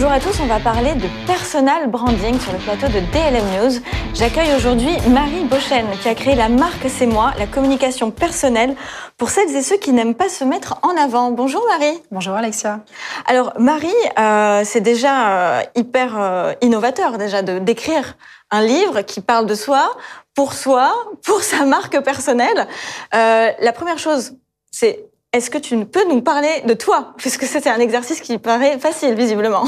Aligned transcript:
Bonjour 0.00 0.12
à 0.12 0.20
tous, 0.20 0.40
on 0.40 0.46
va 0.46 0.60
parler 0.60 0.94
de 0.94 1.08
personal 1.26 1.90
branding 1.90 2.38
sur 2.38 2.52
le 2.52 2.58
plateau 2.58 2.86
de 2.86 3.00
DLM 3.12 3.44
News. 3.56 3.80
J'accueille 4.14 4.54
aujourd'hui 4.54 4.96
Marie 5.10 5.42
Bochen 5.42 5.86
qui 6.00 6.08
a 6.08 6.14
créé 6.14 6.36
la 6.36 6.48
marque 6.48 6.88
C'est 6.88 7.04
moi, 7.04 7.32
la 7.36 7.48
communication 7.48 8.12
personnelle 8.12 8.76
pour 9.16 9.28
celles 9.28 9.56
et 9.56 9.60
ceux 9.60 9.76
qui 9.76 9.92
n'aiment 9.92 10.14
pas 10.14 10.28
se 10.28 10.44
mettre 10.44 10.78
en 10.84 10.96
avant. 10.96 11.32
Bonjour 11.32 11.66
Marie. 11.66 12.00
Bonjour 12.12 12.34
Alexia. 12.34 12.84
Alors 13.26 13.52
Marie, 13.58 13.88
euh, 14.20 14.62
c'est 14.64 14.82
déjà 14.82 15.30
euh, 15.30 15.62
hyper 15.74 16.14
euh, 16.16 16.52
innovateur 16.62 17.18
déjà 17.18 17.42
de 17.42 17.58
d'écrire 17.58 18.16
un 18.52 18.62
livre 18.62 19.00
qui 19.00 19.20
parle 19.20 19.46
de 19.46 19.56
soi, 19.56 19.96
pour 20.32 20.52
soi, 20.52 20.94
pour 21.24 21.40
sa 21.42 21.64
marque 21.64 22.00
personnelle. 22.04 22.68
la 23.12 23.72
première 23.74 23.98
chose, 23.98 24.36
c'est 24.70 25.07
est-ce 25.32 25.50
que 25.50 25.58
tu 25.58 25.84
peux 25.84 26.08
nous 26.08 26.22
parler 26.22 26.62
de 26.66 26.74
toi? 26.74 27.14
Puisque 27.18 27.44
c'est 27.44 27.66
un 27.66 27.78
exercice 27.78 28.20
qui 28.20 28.38
paraît 28.38 28.78
facile, 28.78 29.14
visiblement. 29.14 29.64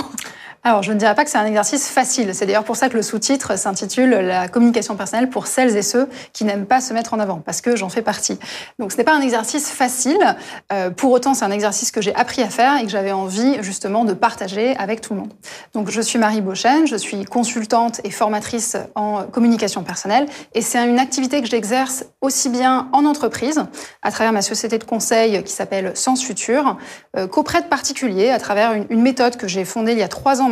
Alors, 0.63 0.83
je 0.83 0.93
ne 0.93 0.99
dirais 0.99 1.15
pas 1.15 1.25
que 1.25 1.31
c'est 1.31 1.39
un 1.39 1.47
exercice 1.47 1.89
facile. 1.89 2.35
C'est 2.35 2.45
d'ailleurs 2.45 2.65
pour 2.65 2.77
ça 2.77 2.91
que 2.91 2.97
le 2.97 3.03
sous-titre 3.03 3.59
s'intitule 3.59 4.11
La 4.11 4.47
communication 4.47 4.95
personnelle 4.95 5.31
pour 5.31 5.47
celles 5.47 5.75
et 5.75 5.81
ceux 5.81 6.07
qui 6.35 6.45
n'aiment 6.45 6.67
pas 6.67 6.83
se 6.83 6.93
mettre 6.93 7.15
en 7.15 7.19
avant, 7.19 7.39
parce 7.39 7.63
que 7.63 7.77
j'en 7.77 7.89
fais 7.89 8.03
partie. 8.03 8.39
Donc, 8.79 8.93
ce 8.93 8.99
n'est 8.99 9.05
pas 9.05 9.15
un 9.15 9.23
exercice 9.23 9.71
facile. 9.71 10.37
Euh, 10.71 10.91
pour 10.91 11.13
autant, 11.13 11.33
c'est 11.33 11.47
un 11.47 11.51
exercice 11.51 11.91
que 11.91 12.03
j'ai 12.03 12.15
appris 12.15 12.43
à 12.43 12.51
faire 12.51 12.77
et 12.77 12.83
que 12.83 12.91
j'avais 12.91 13.13
envie 13.13 13.57
justement 13.63 14.05
de 14.05 14.13
partager 14.13 14.77
avec 14.77 15.01
tout 15.01 15.15
le 15.15 15.21
monde. 15.21 15.33
Donc, 15.73 15.89
je 15.89 16.01
suis 16.03 16.19
Marie 16.19 16.43
Beauchesne, 16.43 16.87
je 16.87 16.97
suis 16.97 17.25
consultante 17.25 18.03
et 18.05 18.11
formatrice 18.11 18.77
en 18.95 19.23
communication 19.23 19.83
personnelle, 19.83 20.27
et 20.53 20.61
c'est 20.61 20.87
une 20.87 20.99
activité 20.99 21.41
que 21.41 21.49
j'exerce 21.49 22.05
aussi 22.21 22.51
bien 22.51 22.91
en 22.93 23.07
entreprise, 23.07 23.65
à 24.03 24.11
travers 24.11 24.35
ma 24.35 24.43
société 24.43 24.77
de 24.77 24.85
conseil 24.85 25.43
qui 25.43 25.53
s'appelle 25.55 25.93
Sens 25.95 26.23
Futur, 26.23 26.77
euh, 27.17 27.27
qu'auprès 27.27 27.63
de 27.63 27.67
particuliers, 27.67 28.29
à 28.29 28.39
travers 28.39 28.75
une, 28.75 28.85
une 28.91 29.01
méthode 29.01 29.39
que 29.39 29.49
j'ai 29.49 29.65
fondée 29.65 29.93
il 29.93 29.99
y 29.99 30.03
a 30.03 30.09
trois 30.09 30.43
ans 30.43 30.50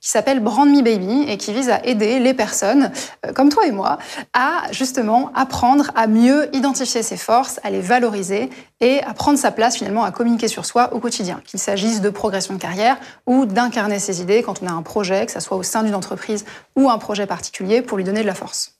qui 0.00 0.10
s'appelle 0.10 0.40
Brand 0.40 0.68
Me 0.68 0.82
Baby 0.82 1.24
et 1.28 1.36
qui 1.36 1.52
vise 1.52 1.70
à 1.70 1.84
aider 1.84 2.18
les 2.18 2.34
personnes, 2.34 2.90
euh, 3.26 3.32
comme 3.32 3.48
toi 3.48 3.66
et 3.66 3.72
moi, 3.72 3.98
à 4.32 4.62
justement 4.70 5.30
apprendre 5.34 5.90
à 5.94 6.06
mieux 6.06 6.54
identifier 6.54 7.02
ses 7.02 7.16
forces, 7.16 7.60
à 7.62 7.70
les 7.70 7.80
valoriser 7.80 8.50
et 8.80 9.02
à 9.02 9.14
prendre 9.14 9.38
sa 9.38 9.50
place 9.50 9.76
finalement 9.76 10.04
à 10.04 10.10
communiquer 10.10 10.48
sur 10.48 10.64
soi 10.64 10.92
au 10.92 11.00
quotidien, 11.00 11.40
qu'il 11.44 11.60
s'agisse 11.60 12.00
de 12.00 12.10
progression 12.10 12.54
de 12.54 12.60
carrière 12.60 12.98
ou 13.26 13.46
d'incarner 13.46 13.98
ses 13.98 14.20
idées 14.20 14.42
quand 14.42 14.62
on 14.62 14.66
a 14.66 14.72
un 14.72 14.82
projet, 14.82 15.26
que 15.26 15.32
ce 15.32 15.40
soit 15.40 15.56
au 15.56 15.62
sein 15.62 15.82
d'une 15.82 15.94
entreprise 15.94 16.44
ou 16.76 16.90
un 16.90 16.98
projet 16.98 17.26
particulier, 17.26 17.82
pour 17.82 17.98
lui 17.98 18.04
donner 18.04 18.22
de 18.22 18.26
la 18.26 18.34
force. 18.34 18.74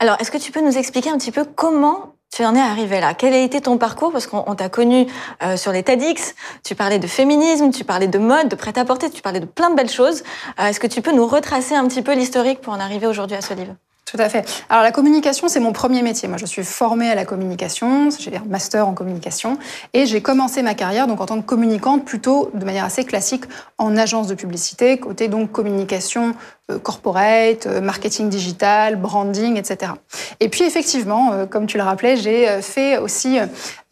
Alors, 0.00 0.16
est-ce 0.20 0.30
que 0.30 0.38
tu 0.38 0.52
peux 0.52 0.60
nous 0.60 0.76
expliquer 0.76 1.10
un 1.10 1.18
petit 1.18 1.32
peu 1.32 1.44
comment 1.44 2.15
tu 2.36 2.44
en 2.44 2.54
es 2.54 2.60
arrivé 2.60 3.00
là 3.00 3.14
Quel 3.14 3.32
a 3.32 3.38
été 3.38 3.62
ton 3.62 3.78
parcours? 3.78 4.12
Parce 4.12 4.26
qu'on 4.26 4.54
t'a 4.54 4.68
connu 4.68 5.06
euh, 5.42 5.56
sur 5.56 5.72
les 5.72 5.82
TEDx, 5.82 6.34
tu 6.62 6.74
parlais 6.74 6.98
de 6.98 7.06
féminisme, 7.06 7.70
tu 7.70 7.82
parlais 7.82 8.08
de 8.08 8.18
mode, 8.18 8.48
de 8.48 8.56
prêt-à-porter, 8.56 9.08
tu 9.08 9.22
parlais 9.22 9.40
de 9.40 9.46
plein 9.46 9.70
de 9.70 9.74
belles 9.74 9.88
choses. 9.88 10.22
Euh, 10.60 10.66
est-ce 10.66 10.78
que 10.78 10.86
tu 10.86 11.00
peux 11.00 11.12
nous 11.12 11.26
retracer 11.26 11.74
un 11.74 11.88
petit 11.88 12.02
peu 12.02 12.14
l'historique 12.14 12.60
pour 12.60 12.74
en 12.74 12.80
arriver 12.80 13.06
aujourd'hui 13.06 13.36
à 13.36 13.40
ce 13.40 13.54
livre? 13.54 13.74
Tout 14.04 14.18
à 14.20 14.28
fait. 14.28 14.46
Alors 14.68 14.84
la 14.84 14.92
communication, 14.92 15.48
c'est 15.48 15.58
mon 15.58 15.72
premier 15.72 16.00
métier. 16.00 16.28
Moi, 16.28 16.36
je 16.36 16.46
suis 16.46 16.62
formée 16.62 17.10
à 17.10 17.16
la 17.16 17.24
communication, 17.24 18.10
j'ai 18.16 18.36
un 18.36 18.44
master 18.44 18.86
en 18.86 18.94
communication, 18.94 19.58
et 19.94 20.06
j'ai 20.06 20.20
commencé 20.20 20.62
ma 20.62 20.74
carrière 20.74 21.08
donc 21.08 21.20
en 21.20 21.26
tant 21.26 21.40
que 21.40 21.46
communicante 21.46 22.04
plutôt 22.04 22.50
de 22.54 22.64
manière 22.64 22.84
assez 22.84 23.04
classique 23.04 23.44
en 23.78 23.96
agence 23.96 24.28
de 24.28 24.34
publicité, 24.34 24.98
côté 24.98 25.26
donc 25.26 25.50
communication 25.50 26.34
corporate, 26.82 27.66
euh, 27.66 27.80
marketing 27.80 28.28
digital, 28.28 28.96
branding, 28.96 29.56
etc. 29.56 29.92
Et 30.40 30.48
puis 30.48 30.64
effectivement, 30.64 31.32
euh, 31.32 31.46
comme 31.46 31.66
tu 31.66 31.76
le 31.76 31.82
rappelais, 31.82 32.16
j'ai 32.16 32.60
fait 32.60 32.98
aussi 32.98 33.38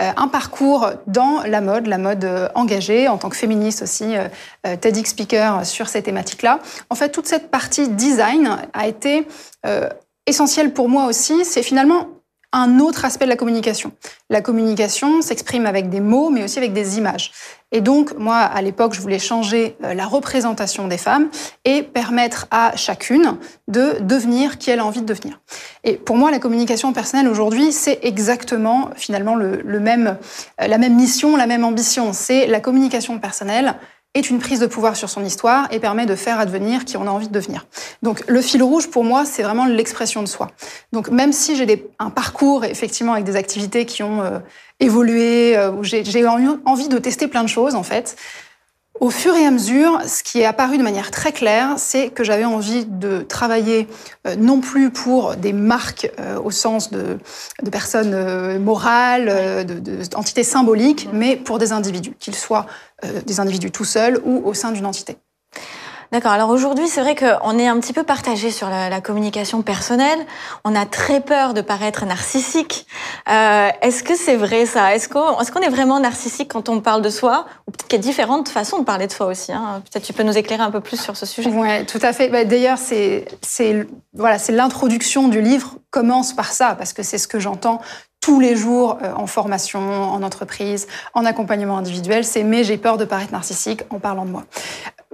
un 0.00 0.28
parcours 0.28 0.90
dans 1.06 1.42
la 1.46 1.60
mode, 1.60 1.86
la 1.86 1.98
mode 1.98 2.28
engagée, 2.54 3.08
en 3.08 3.16
tant 3.16 3.28
que 3.28 3.36
féministe 3.36 3.82
aussi, 3.82 4.14
TEDx 4.64 5.10
speaker 5.10 5.64
sur 5.64 5.88
ces 5.88 6.02
thématiques-là. 6.02 6.58
En 6.90 6.94
fait, 6.94 7.10
toute 7.10 7.26
cette 7.26 7.50
partie 7.50 7.88
design 7.88 8.58
a 8.72 8.88
été 8.88 9.26
essentiel 10.26 10.72
pour 10.72 10.88
moi 10.88 11.06
aussi, 11.06 11.44
c'est 11.44 11.62
finalement 11.62 12.08
un 12.54 12.78
autre 12.78 13.04
aspect 13.04 13.24
de 13.24 13.30
la 13.30 13.36
communication. 13.36 13.92
La 14.30 14.40
communication 14.40 15.20
s'exprime 15.22 15.66
avec 15.66 15.90
des 15.90 16.00
mots, 16.00 16.30
mais 16.30 16.44
aussi 16.44 16.58
avec 16.58 16.72
des 16.72 16.98
images. 16.98 17.32
Et 17.72 17.80
donc, 17.80 18.16
moi, 18.16 18.36
à 18.36 18.62
l'époque, 18.62 18.94
je 18.94 19.00
voulais 19.00 19.18
changer 19.18 19.76
euh, 19.82 19.94
la 19.94 20.06
représentation 20.06 20.86
des 20.86 20.96
femmes 20.96 21.28
et 21.64 21.82
permettre 21.82 22.46
à 22.52 22.76
chacune 22.76 23.36
de 23.66 23.96
devenir 24.00 24.58
qui 24.58 24.70
elle 24.70 24.78
a 24.78 24.86
envie 24.86 25.00
de 25.00 25.06
devenir. 25.06 25.40
Et 25.82 25.94
pour 25.94 26.16
moi, 26.16 26.30
la 26.30 26.38
communication 26.38 26.92
personnelle 26.92 27.26
aujourd'hui, 27.26 27.72
c'est 27.72 27.98
exactement 28.02 28.90
finalement 28.94 29.34
le, 29.34 29.80
même, 29.80 30.16
euh, 30.60 30.68
la 30.68 30.78
même 30.78 30.94
mission, 30.94 31.36
la 31.36 31.48
même 31.48 31.64
ambition. 31.64 32.12
C'est 32.12 32.46
la 32.46 32.60
communication 32.60 33.18
personnelle 33.18 33.74
est 34.14 34.30
une 34.30 34.38
prise 34.38 34.60
de 34.60 34.66
pouvoir 34.66 34.96
sur 34.96 35.10
son 35.10 35.24
histoire 35.24 35.66
et 35.72 35.80
permet 35.80 36.06
de 36.06 36.14
faire 36.14 36.38
advenir 36.38 36.84
qui 36.84 36.96
on 36.96 37.06
a 37.06 37.10
envie 37.10 37.28
de 37.28 37.32
devenir. 37.32 37.66
Donc 38.02 38.22
le 38.28 38.40
fil 38.40 38.62
rouge 38.62 38.88
pour 38.88 39.04
moi, 39.04 39.24
c'est 39.24 39.42
vraiment 39.42 39.66
l'expression 39.66 40.22
de 40.22 40.28
soi. 40.28 40.50
Donc 40.92 41.10
même 41.10 41.32
si 41.32 41.56
j'ai 41.56 41.86
un 41.98 42.10
parcours 42.10 42.64
effectivement 42.64 43.12
avec 43.12 43.24
des 43.24 43.36
activités 43.36 43.86
qui 43.86 44.02
ont 44.02 44.22
euh, 44.22 44.38
évolué, 44.78 45.56
euh, 45.56 45.72
où 45.72 45.82
j'ai 45.82 46.02
envie 46.26 46.88
de 46.88 46.98
tester 46.98 47.26
plein 47.26 47.42
de 47.42 47.48
choses 47.48 47.74
en 47.74 47.82
fait, 47.82 48.16
au 49.00 49.10
fur 49.10 49.34
et 49.34 49.44
à 49.44 49.50
mesure, 49.50 50.00
ce 50.06 50.22
qui 50.22 50.40
est 50.40 50.44
apparu 50.44 50.78
de 50.78 50.82
manière 50.82 51.10
très 51.10 51.32
claire, 51.32 51.74
c'est 51.78 52.10
que 52.10 52.22
j'avais 52.22 52.44
envie 52.44 52.86
de 52.86 53.22
travailler 53.22 53.88
euh, 54.26 54.36
non 54.36 54.60
plus 54.60 54.90
pour 54.90 55.34
des 55.34 55.52
marques 55.52 56.10
euh, 56.20 56.38
au 56.38 56.52
sens 56.52 56.90
de, 56.90 57.18
de 57.62 57.70
personnes 57.70 58.14
euh, 58.14 58.58
morales, 58.58 59.66
d'entités 60.10 60.42
de, 60.42 60.46
symboliques, 60.46 61.08
mais 61.12 61.36
pour 61.36 61.58
des 61.58 61.72
individus, 61.72 62.14
qu'ils 62.18 62.36
soient 62.36 62.66
des 63.26 63.38
individus 63.38 63.70
tout 63.70 63.84
seuls 63.84 64.18
ou 64.24 64.40
au 64.46 64.54
sein 64.54 64.70
d'une 64.72 64.86
entité. 64.86 65.18
D'accord. 66.14 66.30
Alors 66.30 66.50
aujourd'hui, 66.50 66.86
c'est 66.86 67.00
vrai 67.00 67.16
qu'on 67.16 67.58
est 67.58 67.66
un 67.66 67.80
petit 67.80 67.92
peu 67.92 68.04
partagé 68.04 68.52
sur 68.52 68.68
la, 68.68 69.00
communication 69.00 69.62
personnelle. 69.62 70.18
On 70.64 70.76
a 70.76 70.86
très 70.86 71.20
peur 71.20 71.54
de 71.54 71.60
paraître 71.60 72.06
narcissique. 72.06 72.86
Euh, 73.28 73.70
est-ce 73.80 74.02
que 74.02 74.14
c'est 74.14 74.36
vrai 74.36 74.66
ça? 74.66 74.94
Est-ce 74.94 75.08
qu'on 75.08 75.60
est, 75.60 75.68
vraiment 75.68 75.98
narcissique 75.98 76.50
quand 76.52 76.68
on 76.68 76.80
parle 76.80 77.02
de 77.02 77.10
soi? 77.10 77.46
Ou 77.66 77.70
peut-être 77.70 77.88
qu'il 77.88 77.98
y 77.98 78.02
a 78.02 78.02
différentes 78.02 78.48
façons 78.48 78.78
de 78.78 78.84
parler 78.84 79.06
de 79.06 79.12
soi 79.12 79.26
aussi. 79.26 79.52
Hein 79.52 79.82
peut-être 79.90 80.04
tu 80.04 80.12
peux 80.12 80.22
nous 80.22 80.36
éclairer 80.36 80.62
un 80.62 80.70
peu 80.70 80.80
plus 80.80 81.00
sur 81.00 81.16
ce 81.16 81.24
sujet. 81.24 81.50
Oui, 81.50 81.86
tout 81.86 82.00
à 82.02 82.12
fait. 82.12 82.28
Bah, 82.28 82.44
D'ailleurs, 82.44 82.78
c'est 82.78 83.26
voilà, 84.12 84.36
l'introduction 84.50 85.28
du 85.28 85.40
livre 85.40 85.76
commence 85.90 86.34
par 86.34 86.52
ça 86.52 86.74
parce 86.76 86.92
que 86.92 87.02
c'est 87.02 87.18
ce 87.18 87.28
que 87.28 87.38
j'entends 87.38 87.80
tous 88.20 88.40
les 88.40 88.56
jours 88.56 88.98
euh, 89.02 89.12
en 89.14 89.26
formation, 89.26 89.80
en 89.80 90.22
entreprise, 90.22 90.86
en 91.12 91.26
accompagnement 91.26 91.76
individuel, 91.76 92.24
c'est 92.24 92.42
mais 92.42 92.64
j'ai 92.64 92.78
peur 92.78 92.96
de 92.96 93.04
paraître 93.04 93.32
narcissique 93.32 93.82
en 93.90 93.98
parlant 93.98 94.24
de 94.24 94.30
moi 94.30 94.44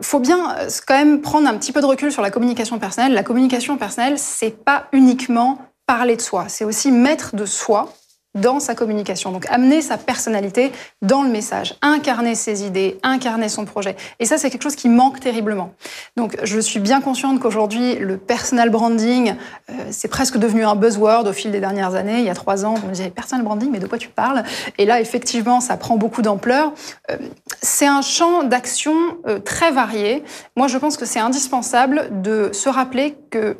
faut 0.00 0.21
bien 0.21 0.56
euh, 0.56 0.69
quand 0.87 0.97
même 0.97 1.21
prendre 1.21 1.48
un 1.48 1.56
petit 1.56 1.72
peu 1.72 1.81
de 1.81 1.87
recul 1.87 2.12
sur 2.12 2.22
la 2.22 2.31
communication 2.31 2.78
personnelle. 2.78 3.12
La 3.12 3.22
communication 3.22 3.77
personnelle, 3.77 4.19
c'est 4.19 4.65
pas 4.65 4.87
uniquement 4.92 5.59
parler 5.91 6.15
de 6.15 6.23
soi, 6.23 6.45
c'est 6.47 6.65
aussi 6.65 6.93
mettre 6.93 7.34
de 7.34 7.45
soi 7.45 7.93
dans 8.37 8.61
sa 8.61 8.77
communication. 8.77 9.33
Donc 9.33 9.47
amener 9.51 9.83
sa 9.83 9.99
personnalité 9.99 10.71
dans 11.03 11.25
le 11.25 11.31
message, 11.31 11.75
incarner 11.83 12.37
ses 12.37 12.65
idées, 12.65 13.01
incarner 13.03 13.49
son 13.49 13.65
projet. 13.65 13.97
Et 14.21 14.25
ça, 14.25 14.39
c'est 14.39 14.51
quelque 14.51 14.62
chose 14.62 14.77
qui 14.77 14.89
manque 14.89 15.19
terriblement. 15.19 15.75
Donc 16.17 16.39
je 16.45 16.61
suis 16.61 16.78
bien 16.78 17.01
consciente 17.01 17.41
qu'aujourd'hui, 17.41 17.97
le 17.97 18.19
personal 18.19 18.71
branding, 18.71 19.34
euh, 19.69 19.73
c'est 19.91 20.06
presque 20.06 20.39
devenu 20.39 20.65
un 20.65 20.77
buzzword 20.77 21.27
au 21.27 21.33
fil 21.33 21.51
des 21.51 21.59
dernières 21.59 21.97
années. 21.97 22.21
Il 22.21 22.25
y 22.25 22.31
a 22.31 22.34
trois 22.37 22.65
ans, 22.65 22.77
on 22.84 22.87
me 22.87 22.93
disait 22.93 23.11
personal 23.11 23.45
branding, 23.45 23.69
mais 23.72 23.81
de 23.81 23.89
quoi 23.89 23.99
tu 23.99 24.11
parles? 24.11 24.45
Et 24.78 24.87
là, 24.87 25.01
effectivement, 25.01 25.61
ça 25.61 25.77
prend 25.77 25.97
beaucoup 25.97 26.22
d'ampleur. 26.22 26.72
Euh, 27.11 27.17
c'est 27.62 27.89
un 27.89 28.03
champ 28.03 28.45
d'action 28.45 28.95
euh, 29.27 29.41
très 29.41 29.72
varié. 29.72 30.22
Moi, 30.55 30.69
je 30.69 30.78
pense 30.78 30.97
que 30.97 31.05
c'est 31.05 31.19
indispensable 31.19 32.22
de 32.22 32.51
se 32.53 32.69
rappeler 32.69 33.17
que 33.31 33.57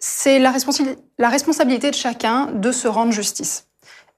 c'est 0.00 0.38
la, 0.38 0.52
la 1.18 1.28
responsabilité 1.28 1.90
de 1.90 1.96
chacun 1.96 2.48
de 2.52 2.72
se 2.72 2.88
rendre 2.88 3.12
justice. 3.12 3.66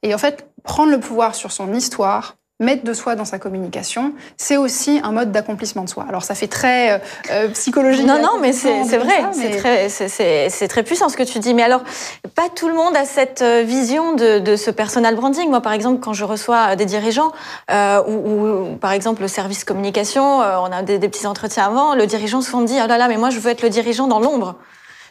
Et 0.03 0.15
en 0.15 0.19
fait, 0.19 0.47
prendre 0.63 0.91
le 0.91 1.01
pouvoir 1.01 1.35
sur 1.35 1.53
son 1.53 1.75
histoire, 1.75 2.37
mettre 2.61 2.85
de 2.85 2.93
soi 2.93 3.17
dans 3.17 3.25
sa 3.25 3.39
communication, 3.39 4.13
c'est 4.37 4.59
aussi 4.59 5.01
un 5.03 5.13
mode 5.13 5.33
d'accomplissement 5.33 5.83
de 5.83 5.89
soi. 5.89 6.05
Alors 6.09 6.23
ça 6.23 6.35
fait 6.35 6.47
très 6.47 6.93
euh, 6.93 6.99
euh 7.31 7.49
psychologique. 7.49 8.07
Non, 8.07 8.21
non, 8.21 8.39
mais 8.41 8.53
c'est 8.53 8.99
vrai, 8.99 9.89
c'est 9.89 10.69
très, 10.69 10.83
puissant 10.83 11.09
ce 11.09 11.17
que 11.17 11.23
tu 11.23 11.39
dis. 11.39 11.55
Mais 11.55 11.63
alors, 11.63 11.83
pas 12.35 12.49
tout 12.55 12.69
le 12.69 12.75
monde 12.75 12.95
a 12.97 13.07
cette 13.07 13.41
euh, 13.41 13.63
vision 13.63 14.15
de, 14.15 14.39
de 14.39 14.57
ce 14.57 14.71
personal 14.71 15.17
branding. 15.17 15.49
Moi, 15.49 15.63
par 15.63 15.73
exemple, 15.73 16.01
quand 16.01 16.13
je 16.13 16.25
reçois 16.25 16.77
des 16.77 16.85
dirigeants, 16.85 17.33
euh, 17.71 18.03
ou, 18.07 18.77
par 18.77 18.93
exemple 18.93 19.23
le 19.23 19.29
service 19.29 19.65
communication, 19.65 20.43
euh, 20.43 20.59
on 20.59 20.71
a 20.71 20.83
des, 20.83 20.99
des, 20.99 21.09
petits 21.09 21.27
entretiens 21.27 21.65
avant, 21.65 21.95
le 21.95 22.07
dirigeant 22.07 22.43
souvent 22.43 22.61
me 22.61 22.67
dit, 22.67 22.79
oh 22.83 22.87
là 22.87 22.99
là, 22.99 23.09
mais 23.09 23.17
moi 23.17 23.31
je 23.31 23.41
veux 23.41 23.51
être 23.51 23.63
le 23.63 23.71
dirigeant 23.71 24.07
dans 24.07 24.21
l'ombre. 24.21 24.57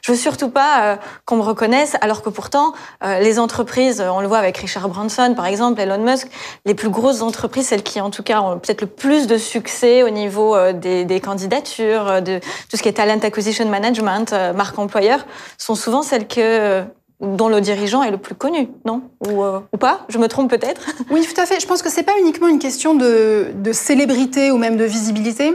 Je 0.10 0.16
veux 0.16 0.20
surtout 0.20 0.50
pas 0.50 0.82
euh, 0.82 0.96
qu'on 1.26 1.36
me 1.36 1.44
reconnaisse, 1.44 1.96
alors 2.02 2.24
que 2.24 2.30
pourtant, 2.30 2.74
euh, 3.04 3.20
les 3.20 3.38
entreprises, 3.38 4.02
on 4.02 4.22
le 4.22 4.28
voit 4.28 4.40
avec 4.40 4.58
Richard 4.58 4.90
Branson, 4.90 5.36
par 5.36 5.46
exemple, 5.46 5.80
Elon 5.80 6.00
Musk, 6.00 6.30
les 6.66 6.74
plus 6.74 6.90
grosses 6.90 7.22
entreprises, 7.22 7.68
celles 7.68 7.84
qui, 7.84 8.02
en 8.02 8.10
tout 8.10 8.24
cas, 8.24 8.42
ont 8.42 8.58
peut-être 8.58 8.82
le 8.82 8.88
plus 8.88 9.28
de 9.28 9.38
succès 9.38 10.02
au 10.02 10.10
niveau 10.10 10.56
euh, 10.56 10.74
des, 10.74 11.06
des, 11.06 11.20
candidatures, 11.20 12.24
de 12.24 12.40
tout 12.40 12.76
ce 12.76 12.82
qui 12.82 12.90
est 12.90 12.94
talent 12.94 13.20
acquisition 13.22 13.70
management, 13.70 14.34
marque 14.56 14.80
employeur, 14.80 15.28
sont 15.60 15.76
souvent 15.76 16.02
celles 16.02 16.28
que 16.28 16.82
dont 17.22 17.48
le 17.48 17.62
dirigeant 17.62 18.02
est 18.02 18.10
le 18.10 18.18
plus 18.18 18.34
connu, 18.34 18.68
non? 18.86 19.04
Ou, 19.28 19.44
ou, 19.44 19.78
pas? 19.78 20.08
Je 20.10 20.18
me 20.18 20.28
trompe 20.28 20.50
peut-être? 20.50 20.82
Oui, 21.12 21.22
tout 21.22 21.40
à 21.40 21.46
fait. 21.46 21.60
Je 21.60 21.68
pense 21.68 21.84
que 21.84 21.90
c'est 21.92 22.02
pas 22.02 22.18
uniquement 22.20 22.48
une 22.48 22.58
question 22.58 22.96
de, 22.96 23.52
de 23.54 23.74
célébrité 23.74 24.50
ou 24.50 24.58
même 24.58 24.76
de 24.76 24.86
visibilité 24.86 25.54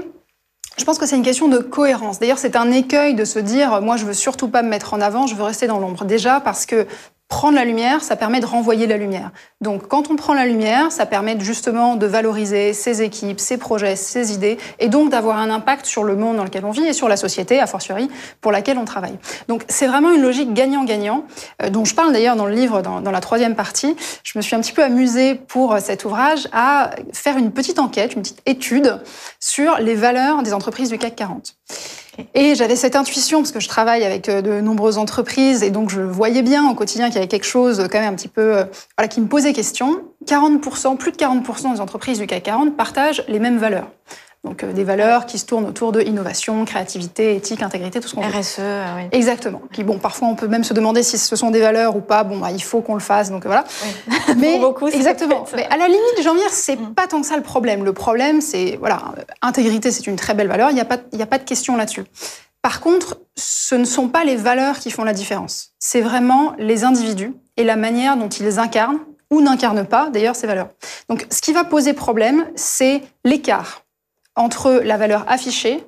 je 0.77 0.85
pense 0.85 0.99
que 0.99 1.07
c'est 1.07 1.17
une 1.17 1.23
question 1.23 1.49
de 1.49 1.59
cohérence. 1.59 2.19
D'ailleurs, 2.19 2.39
c'est 2.39 2.57
un 2.57 2.71
écueil 2.71 3.15
de 3.15 3.25
se 3.25 3.39
dire, 3.39 3.81
moi, 3.81 3.97
je 3.97 4.05
veux 4.05 4.13
surtout 4.13 4.49
pas 4.49 4.63
me 4.63 4.69
mettre 4.69 4.95
en 4.95 5.01
avant, 5.01 5.27
je 5.27 5.35
veux 5.35 5.45
rester 5.45 5.67
dans 5.67 5.79
l'ombre. 5.79 6.05
Déjà 6.05 6.41
parce 6.41 6.67
que 6.67 6.87
prendre 7.29 7.55
la 7.55 7.65
lumière, 7.65 8.03
ça 8.03 8.17
permet 8.17 8.41
de 8.41 8.47
renvoyer 8.47 8.87
la 8.87 8.97
lumière. 8.97 9.31
Donc 9.61 9.89
quand 9.89 10.11
on 10.11 10.17
prend 10.17 10.35
la 10.35 10.47
lumière, 10.47 10.93
ça 10.93 11.07
permet 11.07 11.39
justement 11.41 11.97
de 11.97 12.07
valoriser 12.07 12.73
ses 12.73 13.03
équipes, 13.03 13.41
ses 13.41 13.57
projets, 13.57 13.97
ses 13.97 14.33
idées, 14.33 14.59
et 14.79 14.89
donc 14.89 15.11
d'avoir 15.11 15.39
un 15.39 15.51
impact 15.51 15.87
sur 15.87 16.05
le 16.05 16.17
monde 16.17 16.37
dans 16.37 16.45
lequel 16.45 16.65
on 16.65 16.71
vit 16.71 16.85
et 16.85 16.93
sur 16.93 17.09
la 17.09 17.17
société, 17.17 17.61
a 17.61 17.67
fortiori, 17.67 18.11
pour 18.41 18.53
laquelle 18.53 18.79
on 18.79 18.85
travaille. 18.85 19.19
Donc 19.49 19.65
c'est 19.69 19.87
vraiment 19.87 20.13
une 20.13 20.23
logique 20.23 20.53
gagnant-gagnant, 20.53 21.25
euh, 21.63 21.71
dont 21.71 21.85
je 21.85 21.95
parle 21.95 22.13
d'ailleurs 22.13 22.37
dans 22.37 22.47
le 22.47 22.55
livre, 22.55 22.83
dans, 22.83 23.01
dans, 23.01 23.11
la 23.11 23.21
troisième 23.21 23.55
partie. 23.55 23.97
Je 24.23 24.39
me 24.39 24.43
suis 24.43 24.55
un 24.55 24.61
petit 24.61 24.73
peu 24.73 24.85
amusée 24.85 25.35
pour 25.35 25.73
euh, 25.73 25.79
cet 25.81 26.05
ouvrage 26.05 26.49
à 26.53 26.91
faire 27.13 27.39
une 27.39 27.53
petite 27.53 27.79
enquête, 27.79 28.15
une 28.15 28.23
petite 28.23 28.43
étude 28.47 29.01
sur 29.41 29.79
les 29.79 29.95
valeurs 29.95 30.43
des 30.43 30.53
entreprises 30.53 30.91
du 30.91 30.99
CAC 30.99 31.17
40. 31.17 31.57
Et 32.35 32.55
j'avais 32.55 32.77
cette 32.77 32.97
intuition, 32.97 33.41
parce 33.41 33.53
que 33.53 33.61
je 33.61 33.69
travaille 33.69 34.05
avec 34.05 34.29
euh, 34.29 34.43
de 34.43 34.61
nombreuses 34.61 34.99
entreprises, 34.99 35.63
et 35.63 35.71
donc 35.71 35.91
je 35.91 36.01
voyais 36.01 36.43
bien 36.43 36.69
au 36.71 36.75
quotidien 36.75 37.07
qu'il 37.07 37.17
y 37.17 37.19
avait 37.19 37.29
quelque 37.29 37.47
chose 37.47 37.89
quand 37.91 38.01
même 38.01 38.13
un 38.13 38.17
petit 38.17 38.29
peu, 38.29 38.59
euh, 38.59 39.07
qui 39.09 39.21
me 39.21 39.27
posait 39.27 39.53
question. 39.53 40.03
40%, 40.27 40.97
plus 40.97 41.13
de 41.13 41.17
40% 41.17 41.75
des 41.75 41.81
entreprises 41.81 42.19
du 42.19 42.27
CAC 42.27 42.45
40 42.45 42.77
partagent 42.77 43.25
les 43.29 43.39
mêmes 43.39 43.59
valeurs. 43.59 43.91
Donc 44.45 44.63
euh, 44.63 44.73
des 44.73 44.85
valeurs 44.85 45.25
qui 45.25 45.39
se 45.39 45.47
tournent 45.47 45.65
autour 45.65 45.91
de 45.91 46.03
innovation, 46.03 46.65
créativité, 46.67 47.35
éthique, 47.35 47.63
intégrité, 47.63 47.99
tout 47.99 48.09
ce 48.09 48.15
qu'on 48.15 48.21
veut. 48.21 48.39
RSE, 48.39 48.61
ah 48.61 48.97
oui. 48.97 49.03
Exactement. 49.13 49.63
Qui 49.73 49.85
bon, 49.85 49.99
parfois 49.99 50.29
on 50.29 50.35
peut 50.35 50.49
même 50.49 50.65
se 50.65 50.75
demander 50.75 51.03
si 51.03 51.17
ce 51.17 51.35
sont 51.35 51.51
des 51.51 51.61
valeurs 51.61 51.97
ou 51.97 52.01
pas. 52.01 52.25
Bon, 52.25 52.39
bah, 52.39 52.51
il 52.53 52.63
faut 52.63 52.83
qu'on 52.83 52.95
le 52.95 53.01
fasse. 53.01 53.31
Donc 53.31 53.47
voilà. 53.47 53.65
Oui. 53.83 54.15
Mais 54.37 54.59
beaucoup, 54.59 54.89
exactement. 54.89 55.47
Mais 55.57 55.65
à 55.67 55.79
la 55.79 55.87
limite, 55.87 56.03
j'ai 56.23 56.29
envie 56.29 56.41
de 56.41 56.45
dire, 56.45 56.53
c'est 56.53 56.79
mm. 56.79 56.95
pas 56.95 57.07
tant 57.07 57.23
que 57.23 57.27
ça 57.27 57.37
le 57.37 57.43
problème. 57.43 57.85
Le 57.85 57.95
problème, 57.95 58.43
c'est 58.43 58.77
voilà, 58.79 59.01
intégrité, 59.41 59.91
c'est 59.91 60.07
une 60.07 60.17
très 60.17 60.35
belle 60.35 60.49
valeur. 60.49 60.71
Il 60.71 60.75
n'y 60.75 60.81
a 60.81 60.85
pas, 60.85 60.99
il 61.13 61.19
y 61.19 61.23
a 61.23 61.27
pas 61.27 61.39
de 61.39 61.45
question 61.45 61.77
là-dessus. 61.77 62.05
Par 62.61 62.81
contre, 62.81 63.19
ce 63.37 63.75
ne 63.75 63.85
sont 63.85 64.09
pas 64.09 64.25
les 64.25 64.37
valeurs 64.37 64.79
qui 64.79 64.91
font 64.91 65.05
la 65.05 65.15
différence. 65.15 65.71
C'est 65.79 66.01
vraiment 66.01 66.55
les 66.59 66.85
individus 66.85 67.35
et 67.57 67.65
la 67.65 67.77
manière 67.77 68.17
dont 68.17 68.29
ils 68.29 68.59
incarnent 68.59 69.01
ou 69.31 69.41
n'incarnent 69.41 69.87
pas 69.87 70.11
d'ailleurs 70.11 70.37
ces 70.37 70.47
valeurs. 70.47 70.69
Donc, 71.09 71.27
ce 71.31 71.41
qui 71.41 71.53
va 71.53 71.65
poser 71.65 71.93
problème, 71.93 72.47
c'est 72.57 73.03
l'écart 73.25 73.84
entre 74.37 74.81
la 74.85 74.97
valeur 74.97 75.25
affichée, 75.29 75.85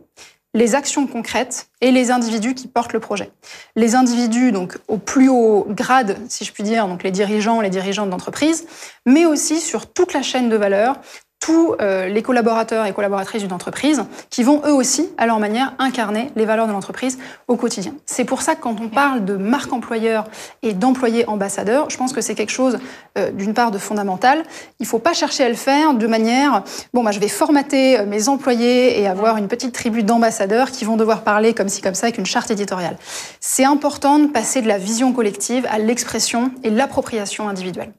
les 0.55 0.75
actions 0.75 1.07
concrètes 1.07 1.69
et 1.83 1.91
les 1.91 2.11
individus 2.11 2.55
qui 2.55 2.67
portent 2.67 2.95
le 2.95 3.01
projet. 3.01 3.31
Les 3.75 3.95
individus, 3.95 4.53
donc 4.53 4.79
au 4.89 4.97
plus 4.97 5.29
haut 5.29 5.67
grade, 5.69 6.17
si 6.29 6.45
je 6.47 6.53
puis 6.53 6.63
dire, 6.63 6.89
donc 6.89 7.03
les 7.03 7.11
dirigeants, 7.11 7.61
les 7.61 7.69
dirigeantes 7.69 8.09
d'entreprise, 8.09 8.67
mais 9.05 9.27
aussi 9.27 9.61
sur 9.61 9.93
toute 9.93 10.15
la 10.15 10.23
chaîne 10.23 10.49
de 10.49 10.57
valeur, 10.57 10.97
tous 11.41 11.75
euh, 11.81 12.09
les 12.09 12.23
collaborateurs 12.23 12.87
et 12.87 12.93
collaboratrices 12.93 13.43
d'une 13.43 13.53
entreprise 13.53 14.03
qui 14.31 14.43
vont 14.43 14.63
eux 14.67 14.73
aussi, 14.73 15.11
à 15.19 15.27
leur 15.27 15.39
manière, 15.39 15.75
incarner 15.79 16.31
les 16.35 16.45
valeurs 16.45 16.67
de 16.67 16.73
l'entreprise 16.73 17.19
au 17.47 17.57
quotidien. 17.57 17.95
C'est 18.07 18.25
pour 18.25 18.43
ça 18.43 18.55
que 18.55 18.63
quand 18.63 18.81
on 18.81 18.89
parle 18.89 19.25
de 19.25 19.37
marque 19.37 19.73
employeur 19.73 20.25
et 20.63 20.73
d'employé 20.73 21.29
ambassadeur, 21.29 21.91
je 21.91 21.97
pense 21.99 22.13
que 22.13 22.21
c'est 22.21 22.35
quelque 22.35 22.51
chose 22.51 22.79
euh, 23.19 23.31
d'une 23.31 23.55
part 23.55 23.71
de 23.71 23.79
fondamental. 23.79 24.43
Il 24.81 24.85
ne 24.85 24.89
faut 24.89 24.99
pas 24.99 25.13
chercher 25.13 25.45
à 25.45 25.49
le 25.49 25.55
faire 25.55 25.95
de 25.95 26.07
manière, 26.07 26.63
bon, 26.95 27.05
bah, 27.05 27.13
je 27.13 27.21
vais 27.21 27.29
formater 27.29 28.01
euh, 28.01 28.07
mes 28.07 28.29
employés 28.29 29.01
et 29.01 29.07
avoir 29.07 29.37
une 29.37 29.49
petite 29.49 29.75
tribu 29.75 30.03
d'ambassadeurs 30.03 30.71
qui 30.71 30.85
vont 30.85 30.97
devoir 30.97 31.23
parler 31.23 31.53
comme 31.53 31.69
ci, 31.69 31.83
comme 31.83 31.95
ça, 31.95 32.07
avec 32.07 32.19
une 32.19 32.27
charte 32.27 32.51
éditoriale. 32.51 32.97
C'est 33.41 33.65
important 33.65 34.19
de 34.19 34.27
passer 34.27 34.63
de 34.63 34.69
la 34.69 34.79
vision 34.79 35.13
collective 35.13 35.67
à 35.71 35.79
l'expression 35.79 36.51
et 36.65 36.71
l'appropriation 36.71 37.49
individuelle. 37.49 37.93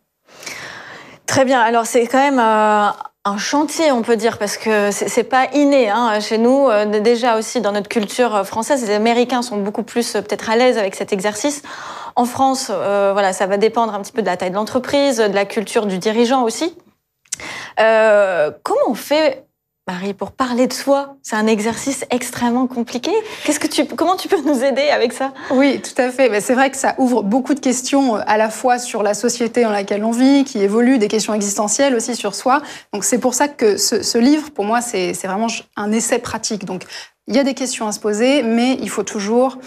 Très 1.27 1.45
bien. 1.45 1.61
Alors 1.61 1.85
c'est 1.85 2.07
quand 2.07 2.17
même 2.17 2.39
un 3.27 3.37
chantier, 3.37 3.91
on 3.91 4.01
peut 4.01 4.15
dire, 4.15 4.37
parce 4.37 4.57
que 4.57 4.91
c'est 4.91 5.23
pas 5.23 5.47
inné 5.53 5.89
hein, 5.89 6.19
chez 6.19 6.37
nous. 6.37 6.69
Euh, 6.69 6.99
déjà 6.99 7.37
aussi 7.37 7.59
dans 7.61 7.73
notre 7.73 7.89
culture 7.89 8.35
euh, 8.35 8.43
française, 8.43 8.87
les 8.87 8.93
Américains 8.93 9.41
sont 9.41 9.57
beaucoup 9.57 9.83
plus 9.83 10.15
euh, 10.15 10.21
peut-être 10.21 10.49
à 10.49 10.55
l'aise 10.55 10.77
avec 10.77 10.95
cet 10.95 11.11
exercice. 11.11 11.61
En 12.15 12.25
France, 12.25 12.71
voilà, 12.71 13.31
ça 13.31 13.45
va 13.45 13.57
dépendre 13.57 13.93
un 13.93 14.01
petit 14.01 14.11
peu 14.11 14.23
de 14.23 14.25
la 14.25 14.37
taille 14.37 14.49
de 14.49 14.55
l'entreprise, 14.55 15.17
de 15.17 15.35
la 15.35 15.45
culture 15.45 15.85
du 15.85 15.99
dirigeant 15.99 16.43
aussi. 16.43 16.75
comment 17.77 18.87
on 18.87 18.95
fait 18.95 19.46
Marie, 19.87 20.13
pour 20.13 20.31
parler 20.31 20.67
de 20.67 20.73
soi, 20.73 21.15
c'est 21.23 21.37
un 21.37 21.47
exercice 21.47 22.03
extrêmement 22.09 22.67
compliqué. 22.67 23.11
Qu'est-ce 23.45 23.59
que 23.59 23.67
tu, 23.67 23.85
comment 23.85 24.17
tu 24.17 24.27
peux 24.27 24.41
nous 24.41 24.61
aider 24.61 24.89
avec 24.89 25.13
ça? 25.13 25.33
Oui, 25.49 25.81
tout 25.81 26.01
à 26.01 26.11
fait. 26.11 26.41
C'est 26.41 26.55
vrai 26.55 26.69
que 26.69 26.75
ça 26.75 26.93
ouvre 26.97 27.23
beaucoup 27.23 27.53
de 27.53 27.61
questions 27.61 28.17
euh, 28.17 28.21
à 28.27 28.37
la 28.37 28.49
fois 28.49 28.79
sur 28.79 29.01
la 29.01 29.13
société 29.13 29.63
dans 29.63 29.71
laquelle 29.71 30.03
on 30.03 30.11
vit, 30.11 30.43
qui 30.43 30.59
évolue, 30.59 30.97
des 30.97 31.07
questions 31.07 31.33
existentielles 31.33 31.95
aussi 31.95 32.17
sur 32.17 32.35
soi. 32.35 32.61
Donc 32.91 33.05
c'est 33.05 33.17
pour 33.17 33.33
ça 33.33 33.47
que 33.47 33.77
ce, 33.77 34.03
ce 34.03 34.17
livre, 34.17 34.51
pour 34.51 34.65
moi, 34.65 34.81
c'est 34.81 35.13
vraiment 35.23 35.47
un 35.77 35.91
essai 35.93 36.19
pratique. 36.19 36.65
Donc 36.65 36.83
il 37.27 37.35
y 37.35 37.39
a 37.39 37.43
des 37.45 37.53
questions 37.53 37.87
à 37.87 37.93
se 37.93 38.01
poser, 38.01 38.43
mais 38.43 38.77
il 38.81 38.89
faut 38.89 39.03
toujours 39.03 39.57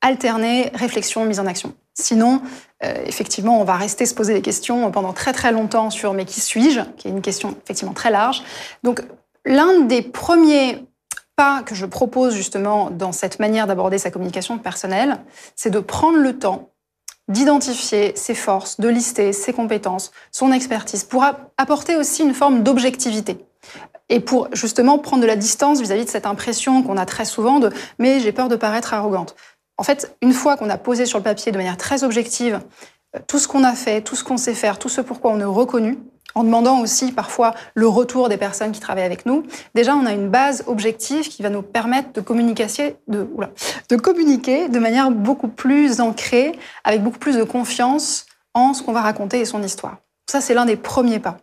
alterner 0.00 0.70
réflexion, 0.72 1.26
mise 1.26 1.38
en 1.38 1.46
action. 1.46 1.74
Sinon, 1.92 2.40
euh, 2.82 2.94
effectivement, 3.04 3.60
on 3.60 3.64
va 3.64 3.74
rester 3.74 4.06
se 4.06 4.14
poser 4.14 4.32
des 4.32 4.42
questions 4.42 4.90
pendant 4.90 5.12
très 5.12 5.34
très 5.34 5.52
longtemps 5.52 5.90
sur 5.90 6.14
mais 6.14 6.24
qui 6.24 6.40
suis-je, 6.40 6.80
qui 6.96 7.08
est 7.08 7.10
une 7.10 7.22
question 7.22 7.56
effectivement 7.62 7.94
très 7.94 8.10
large. 8.10 8.42
Donc 8.82 9.02
L'un 9.46 9.80
des 9.80 10.02
premiers 10.02 10.84
pas 11.36 11.62
que 11.62 11.74
je 11.74 11.86
propose 11.86 12.34
justement 12.34 12.90
dans 12.90 13.12
cette 13.12 13.38
manière 13.38 13.66
d'aborder 13.66 13.98
sa 13.98 14.10
communication 14.10 14.58
personnelle, 14.58 15.20
c'est 15.54 15.70
de 15.70 15.78
prendre 15.78 16.18
le 16.18 16.38
temps 16.38 16.70
d'identifier 17.28 18.12
ses 18.16 18.34
forces, 18.34 18.80
de 18.80 18.88
lister 18.88 19.32
ses 19.32 19.52
compétences, 19.52 20.10
son 20.32 20.52
expertise, 20.52 21.04
pour 21.04 21.24
apporter 21.58 21.96
aussi 21.96 22.22
une 22.22 22.34
forme 22.34 22.62
d'objectivité. 22.62 23.38
Et 24.08 24.20
pour 24.20 24.48
justement 24.52 24.98
prendre 24.98 25.22
de 25.22 25.26
la 25.26 25.36
distance 25.36 25.80
vis-à-vis 25.80 26.04
de 26.04 26.10
cette 26.10 26.26
impression 26.26 26.82
qu'on 26.82 26.96
a 26.96 27.06
très 27.06 27.24
souvent 27.24 27.58
de⁇ 27.58 27.68
mais 27.98 28.20
j'ai 28.20 28.32
peur 28.32 28.48
de 28.48 28.56
paraître 28.56 28.94
arrogante⁇ 28.94 29.32
En 29.76 29.82
fait, 29.82 30.16
une 30.22 30.32
fois 30.32 30.56
qu'on 30.56 30.70
a 30.70 30.78
posé 30.78 31.06
sur 31.06 31.18
le 31.18 31.24
papier 31.24 31.50
de 31.50 31.56
manière 31.56 31.76
très 31.76 32.04
objective 32.04 32.60
euh, 33.14 33.20
tout 33.26 33.40
ce 33.40 33.48
qu'on 33.48 33.64
a 33.64 33.74
fait, 33.74 34.02
tout 34.02 34.14
ce 34.14 34.22
qu'on 34.22 34.36
sait 34.36 34.54
faire, 34.54 34.78
tout 34.78 34.88
ce 34.88 35.00
pourquoi 35.00 35.32
on 35.32 35.40
est 35.40 35.44
reconnu, 35.44 35.98
en 36.36 36.44
demandant 36.44 36.80
aussi 36.80 37.10
parfois 37.12 37.54
le 37.74 37.88
retour 37.88 38.28
des 38.28 38.36
personnes 38.36 38.70
qui 38.70 38.78
travaillent 38.78 39.04
avec 39.04 39.26
nous. 39.26 39.42
Déjà, 39.74 39.96
on 39.96 40.04
a 40.04 40.12
une 40.12 40.28
base 40.28 40.62
objective 40.66 41.28
qui 41.28 41.42
va 41.42 41.48
nous 41.48 41.62
permettre 41.62 42.12
de, 42.12 42.20
communiquer, 42.20 42.94
de, 43.08 44.78
manière 44.78 45.10
beaucoup 45.10 45.48
plus 45.48 46.00
ancrée, 46.00 46.56
avec 46.84 47.02
beaucoup 47.02 47.18
plus 47.18 47.36
de 47.36 47.42
confiance 47.42 48.26
en 48.52 48.74
ce 48.74 48.82
qu'on 48.82 48.92
va 48.92 49.00
raconter 49.00 49.40
et 49.40 49.44
son 49.46 49.62
histoire. 49.62 49.96
Ça, 50.30 50.42
c'est 50.42 50.52
l'un 50.52 50.66
des 50.66 50.76
premiers 50.76 51.20
pas. 51.20 51.38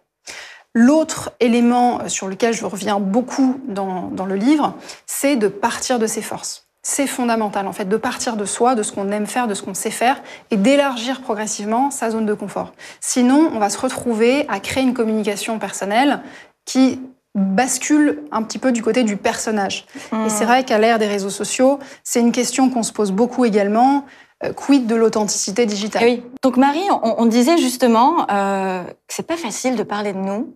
L'autre 0.76 1.32
élément 1.40 2.08
sur 2.08 2.28
lequel 2.28 2.54
je 2.54 2.66
reviens 2.66 3.00
beaucoup 3.00 3.60
dans, 3.68 4.10
dans 4.12 4.26
le 4.26 4.36
livre, 4.36 4.76
c'est 5.08 5.36
de 5.36 5.48
partir 5.48 5.98
de 5.98 6.06
ses 6.06 6.22
forces 6.22 6.63
c'est 6.84 7.08
fondamental 7.08 7.66
en 7.66 7.74
fait 7.74 7.86
de 7.86 7.98
partir 7.98 8.36
de 8.36 8.46
soi, 8.46 8.76
de 8.76 8.84
ce 8.84 8.92
qu'on 8.92 9.10
aime 9.12 9.26
faire, 9.26 9.48
de 9.48 9.54
ce 9.54 9.64
qu'on 9.64 9.74
sait 9.74 9.90
faire 9.90 10.22
et 10.52 10.58
d'élargir 10.58 11.22
progressivement 11.22 11.90
sa 11.90 12.12
zone 12.12 12.26
de 12.26 12.34
confort. 12.34 12.74
Sinon, 13.00 13.50
on 13.54 13.60
va 13.60 13.70
se 13.70 13.80
retrouver 13.80 14.46
à 14.50 14.60
créer 14.60 14.84
une 14.84 14.94
communication 14.94 15.58
personnelle 15.60 16.22
qui 16.66 17.00
bascule 17.36 18.22
un 18.32 18.44
petit 18.44 18.60
peu 18.60 18.72
du 18.72 18.84
côté 18.84 19.04
du 19.04 19.18
personnage. 19.18 19.86
Et 20.26 20.30
c'est 20.30 20.46
vrai 20.46 20.64
qu'à 20.64 20.78
l'ère 20.78 21.00
des 21.00 21.08
réseaux 21.08 21.32
sociaux, 21.32 21.80
c'est 22.04 22.20
une 22.20 22.32
question 22.32 22.70
qu'on 22.70 22.84
se 22.84 22.92
pose 22.92 23.12
beaucoup 23.12 23.44
également. 23.46 24.06
Euh, 24.44 24.54
quid 24.54 24.86
de 24.86 24.96
l'authenticité 24.96 25.66
digitale? 25.66 26.04
Oui. 26.04 26.24
Donc 26.44 26.58
Marie, 26.58 26.84
on, 27.02 27.26
disait 27.26 27.58
justement 27.58 28.28
euh, 28.30 28.84
que 28.84 29.14
c'est 29.14 29.26
pas 29.26 29.38
facile 29.38 29.76
de 29.76 29.84
parler 29.84 30.14
de 30.14 30.20
nous. 30.20 30.54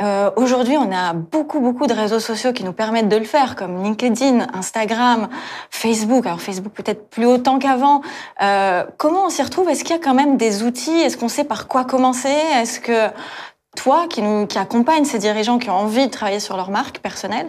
Euh, 0.00 0.30
Aujourd'hui, 0.36 0.76
on 0.76 0.92
a 0.92 1.12
beaucoup, 1.12 1.60
beaucoup 1.60 1.86
de 1.86 1.92
réseaux 1.92 2.20
sociaux 2.20 2.52
qui 2.52 2.64
nous 2.64 2.72
permettent 2.72 3.08
de 3.08 3.16
le 3.16 3.24
faire, 3.24 3.56
comme 3.56 3.82
LinkedIn, 3.82 4.46
Instagram, 4.54 5.28
Facebook. 5.70 6.26
Alors 6.26 6.40
Facebook 6.40 6.72
peut-être 6.72 7.08
plus 7.10 7.26
autant 7.26 7.58
qu'avant. 7.58 8.02
Euh, 8.42 8.84
comment 8.96 9.26
on 9.26 9.30
s'y 9.30 9.42
retrouve? 9.42 9.68
Est-ce 9.68 9.84
qu'il 9.84 9.96
y 9.96 9.98
a 9.98 10.02
quand 10.02 10.14
même 10.14 10.36
des 10.36 10.62
outils? 10.62 11.00
Est-ce 11.00 11.16
qu'on 11.16 11.28
sait 11.28 11.44
par 11.44 11.66
quoi 11.66 11.84
commencer? 11.84 12.28
Est-ce 12.28 12.80
que 12.80 13.08
toi, 13.76 14.06
qui, 14.08 14.22
nous, 14.22 14.46
qui 14.46 14.58
accompagne 14.58 15.04
ces 15.04 15.18
dirigeants 15.18 15.58
qui 15.58 15.70
ont 15.70 15.76
envie 15.76 16.06
de 16.06 16.10
travailler 16.10 16.40
sur 16.40 16.56
leur 16.56 16.70
marque 16.70 16.98
personnelle, 16.98 17.48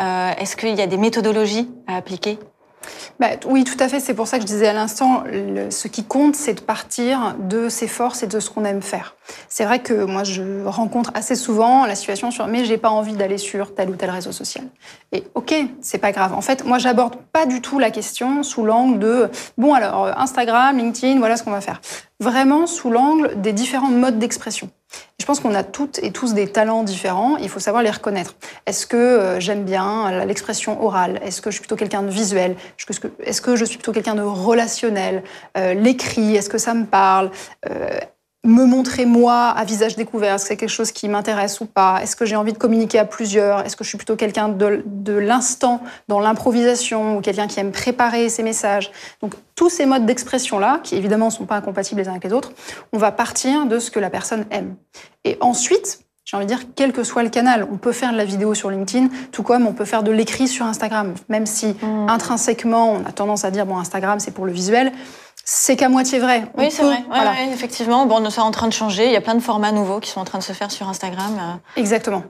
euh, 0.00 0.30
est-ce 0.38 0.56
qu'il 0.56 0.74
y 0.74 0.82
a 0.82 0.86
des 0.86 0.96
méthodologies 0.96 1.70
à 1.86 1.96
appliquer? 1.96 2.38
Bah, 3.20 3.30
oui, 3.46 3.64
tout 3.64 3.76
à 3.80 3.88
fait. 3.88 4.00
C'est 4.00 4.14
pour 4.14 4.26
ça 4.26 4.38
que 4.38 4.42
je 4.42 4.46
disais 4.46 4.68
à 4.68 4.72
l'instant, 4.72 5.24
ce 5.70 5.88
qui 5.88 6.04
compte, 6.04 6.34
c'est 6.34 6.54
de 6.54 6.60
partir 6.60 7.36
de 7.38 7.68
ses 7.68 7.88
forces 7.88 8.22
et 8.22 8.26
de 8.26 8.40
ce 8.40 8.50
qu'on 8.50 8.64
aime 8.64 8.82
faire. 8.82 9.16
C'est 9.48 9.64
vrai 9.64 9.80
que 9.80 10.04
moi, 10.04 10.24
je 10.24 10.64
rencontre 10.64 11.10
assez 11.14 11.34
souvent 11.34 11.84
la 11.86 11.94
situation 11.94 12.30
sur 12.30 12.46
mais 12.46 12.64
j'ai 12.64 12.78
pas 12.78 12.90
envie 12.90 13.14
d'aller 13.14 13.38
sur 13.38 13.74
tel 13.74 13.90
ou 13.90 13.96
tel 13.96 14.10
réseau 14.10 14.32
social. 14.32 14.64
Et 15.12 15.24
ok, 15.34 15.54
c'est 15.80 15.98
pas 15.98 16.12
grave. 16.12 16.34
En 16.34 16.40
fait, 16.40 16.64
moi, 16.64 16.78
j'aborde 16.78 17.16
pas 17.32 17.46
du 17.46 17.60
tout 17.60 17.78
la 17.78 17.90
question 17.90 18.42
sous 18.42 18.64
l'angle 18.64 18.98
de 18.98 19.30
bon 19.56 19.74
alors 19.74 20.06
Instagram, 20.18 20.76
LinkedIn, 20.78 21.18
voilà 21.18 21.36
ce 21.36 21.42
qu'on 21.42 21.50
va 21.50 21.60
faire. 21.60 21.80
Vraiment 22.20 22.66
sous 22.66 22.90
l'angle 22.90 23.40
des 23.40 23.52
différents 23.52 23.90
modes 23.90 24.18
d'expression. 24.18 24.70
Je 25.28 25.32
pense 25.34 25.40
qu'on 25.40 25.54
a 25.54 25.62
toutes 25.62 25.98
et 25.98 26.10
tous 26.10 26.32
des 26.32 26.50
talents 26.50 26.82
différents. 26.82 27.36
Il 27.36 27.50
faut 27.50 27.60
savoir 27.60 27.82
les 27.82 27.90
reconnaître. 27.90 28.34
Est-ce 28.64 28.86
que 28.86 28.96
euh, 28.96 29.40
j'aime 29.40 29.62
bien 29.62 30.24
l'expression 30.24 30.82
orale? 30.82 31.20
Est-ce 31.22 31.42
que 31.42 31.50
je 31.50 31.56
suis 31.56 31.60
plutôt 31.60 31.76
quelqu'un 31.76 32.00
de 32.00 32.08
visuel? 32.08 32.56
Est-ce 33.22 33.42
que 33.42 33.54
je 33.54 33.64
suis 33.66 33.76
plutôt 33.76 33.92
quelqu'un 33.92 34.14
de 34.14 34.22
relationnel? 34.22 35.22
Euh, 35.58 35.74
L'écrit, 35.74 36.34
est-ce 36.34 36.48
que 36.48 36.56
ça 36.56 36.72
me 36.72 36.86
parle? 36.86 37.30
Euh, 37.68 37.90
me 38.44 38.64
montrer 38.64 39.04
moi 39.04 39.48
à 39.48 39.64
visage 39.64 39.96
découvert 39.96 40.34
Est-ce 40.34 40.44
que 40.44 40.48
c'est 40.48 40.56
quelque 40.56 40.68
chose 40.68 40.92
qui 40.92 41.08
m'intéresse 41.08 41.60
ou 41.60 41.66
pas? 41.66 42.00
Est-ce 42.02 42.14
que 42.14 42.24
j'ai 42.24 42.36
envie 42.36 42.52
de 42.52 42.58
communiquer 42.58 42.98
à 42.98 43.04
plusieurs? 43.04 43.66
Est-ce 43.66 43.76
que 43.76 43.82
je 43.82 43.88
suis 43.88 43.98
plutôt 43.98 44.16
quelqu'un 44.16 44.48
de, 44.48 44.82
de 44.86 45.12
l'instant, 45.12 45.82
dans 46.06 46.20
l'improvisation, 46.20 47.18
ou 47.18 47.20
quelqu'un 47.20 47.48
qui 47.48 47.58
aime 47.58 47.72
préparer 47.72 48.28
ses 48.28 48.42
messages? 48.42 48.90
Donc 49.22 49.34
tous 49.56 49.70
ces 49.70 49.86
modes 49.86 50.06
d'expression-là, 50.06 50.80
qui 50.84 50.94
évidemment 50.94 51.26
ne 51.26 51.32
sont 51.32 51.46
pas 51.46 51.56
incompatibles 51.56 52.00
les 52.00 52.08
uns 52.08 52.12
avec 52.12 52.24
les 52.24 52.32
autres, 52.32 52.52
on 52.92 52.98
va 52.98 53.10
partir 53.10 53.66
de 53.66 53.78
ce 53.80 53.90
que 53.90 53.98
la 53.98 54.10
personne 54.10 54.46
aime. 54.50 54.76
Et 55.24 55.36
ensuite, 55.40 56.00
j'ai 56.24 56.36
envie 56.36 56.46
de 56.46 56.54
dire, 56.54 56.64
quel 56.76 56.92
que 56.92 57.02
soit 57.04 57.22
le 57.22 57.30
canal, 57.30 57.66
on 57.72 57.78
peut 57.78 57.92
faire 57.92 58.12
de 58.12 58.18
la 58.18 58.24
vidéo 58.24 58.54
sur 58.54 58.70
LinkedIn, 58.70 59.08
tout 59.32 59.42
comme 59.42 59.66
on 59.66 59.72
peut 59.72 59.86
faire 59.86 60.02
de 60.02 60.12
l'écrit 60.12 60.46
sur 60.46 60.66
Instagram, 60.66 61.14
même 61.28 61.46
si 61.46 61.68
mmh. 61.68 62.08
intrinsèquement, 62.08 62.92
on 62.92 63.04
a 63.06 63.12
tendance 63.12 63.46
à 63.46 63.50
dire, 63.50 63.64
bon, 63.64 63.78
Instagram, 63.78 64.20
c'est 64.20 64.30
pour 64.30 64.44
le 64.44 64.52
visuel 64.52 64.92
c'est 65.50 65.76
qu'à 65.76 65.88
moitié 65.88 66.18
vrai. 66.18 66.44
oui, 66.58 66.70
c'est 66.70 66.82
vrai. 66.82 67.02
effectivement, 67.50 68.04
bon, 68.04 68.16
on 68.20 68.24
est 68.26 68.38
en 68.38 68.50
train 68.50 68.68
de 68.68 68.72
changer. 68.74 69.06
Il 69.06 69.12
y 69.12 69.16
a 69.16 69.22
plein 69.22 69.34
de 69.34 69.40
formats 69.40 69.72
nouveaux 69.72 69.98
qui 69.98 70.10
sont 70.10 70.20
en 70.20 70.24
train 70.24 70.36
de 70.36 70.42
se 70.42 70.52
faire 70.52 70.70
sur 70.70 70.90
Instagram. 70.90 71.38
Euh. 71.40 71.80
Exactement. 71.80 72.22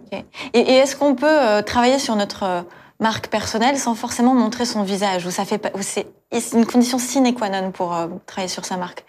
Et, 0.54 0.60
est-ce 0.60 0.94
qu'on 0.94 1.16
peut 1.16 1.26
euh, 1.26 1.60
travailler 1.60 1.98
sur 1.98 2.14
notre 2.14 2.44
euh, 2.44 2.62
marque 3.00 3.28
personnelle 3.28 3.78
sans 3.78 3.94
forcément 3.94 4.34
montrer 4.34 4.64
son 4.64 4.82
visage 4.82 5.26
Ou 5.26 5.30
ça 5.30 5.44
fait, 5.44 5.72
c'est 5.80 6.06
une 6.52 6.66
condition 6.66 6.98
sine 6.98 7.32
qua 7.34 7.48
non 7.48 7.70
pour 7.70 7.96
travailler 8.26 8.48
sur 8.48 8.64
sa 8.64 8.76
marque 8.76 9.04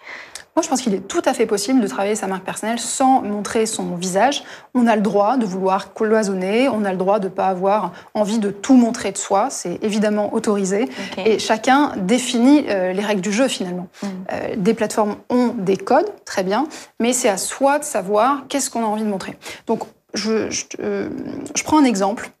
moi, 0.56 0.64
je 0.64 0.68
pense 0.68 0.82
qu'il 0.82 0.94
est 0.94 1.06
tout 1.06 1.22
à 1.24 1.32
fait 1.32 1.46
possible 1.46 1.80
de 1.80 1.86
travailler 1.86 2.16
sa 2.16 2.26
marque 2.26 2.44
personnelle 2.44 2.80
sans 2.80 3.22
montrer 3.22 3.66
son 3.66 3.94
visage. 3.94 4.42
On 4.74 4.88
a 4.88 4.96
le 4.96 5.02
droit 5.02 5.36
de 5.36 5.46
vouloir 5.46 5.94
cloisonner, 5.94 6.68
on 6.68 6.84
a 6.84 6.90
le 6.90 6.98
droit 6.98 7.20
de 7.20 7.28
ne 7.28 7.32
pas 7.32 7.46
avoir 7.46 7.92
envie 8.14 8.40
de 8.40 8.50
tout 8.50 8.74
montrer 8.74 9.12
de 9.12 9.16
soi, 9.16 9.48
c'est 9.48 9.78
évidemment 9.82 10.34
autorisé. 10.34 10.88
Et 11.24 11.38
chacun 11.38 11.92
définit 11.96 12.64
euh, 12.68 12.92
les 12.92 13.04
règles 13.04 13.20
du 13.20 13.32
jeu 13.32 13.46
finalement. 13.46 13.86
Mm. 14.02 14.06
Euh, 14.32 14.54
des 14.56 14.74
plateformes 14.74 15.16
ont 15.30 15.54
des 15.56 15.76
codes, 15.76 16.12
très 16.24 16.42
bien, 16.42 16.66
mais 16.98 17.12
c'est 17.12 17.28
à 17.28 17.36
soi 17.38 17.78
de 17.78 17.84
savoir 17.84 18.44
qu'est-ce 18.48 18.70
qu'on 18.70 18.82
a 18.82 18.86
envie 18.86 19.04
de 19.04 19.08
montrer. 19.08 19.38
Donc, 19.68 19.84
je, 20.14 20.50
je, 20.50 20.64
euh, 20.80 21.08
je 21.54 21.62
prends 21.62 21.78
un 21.78 21.84
exemple. 21.84 22.32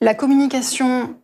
La 0.00 0.14
communication 0.14 1.14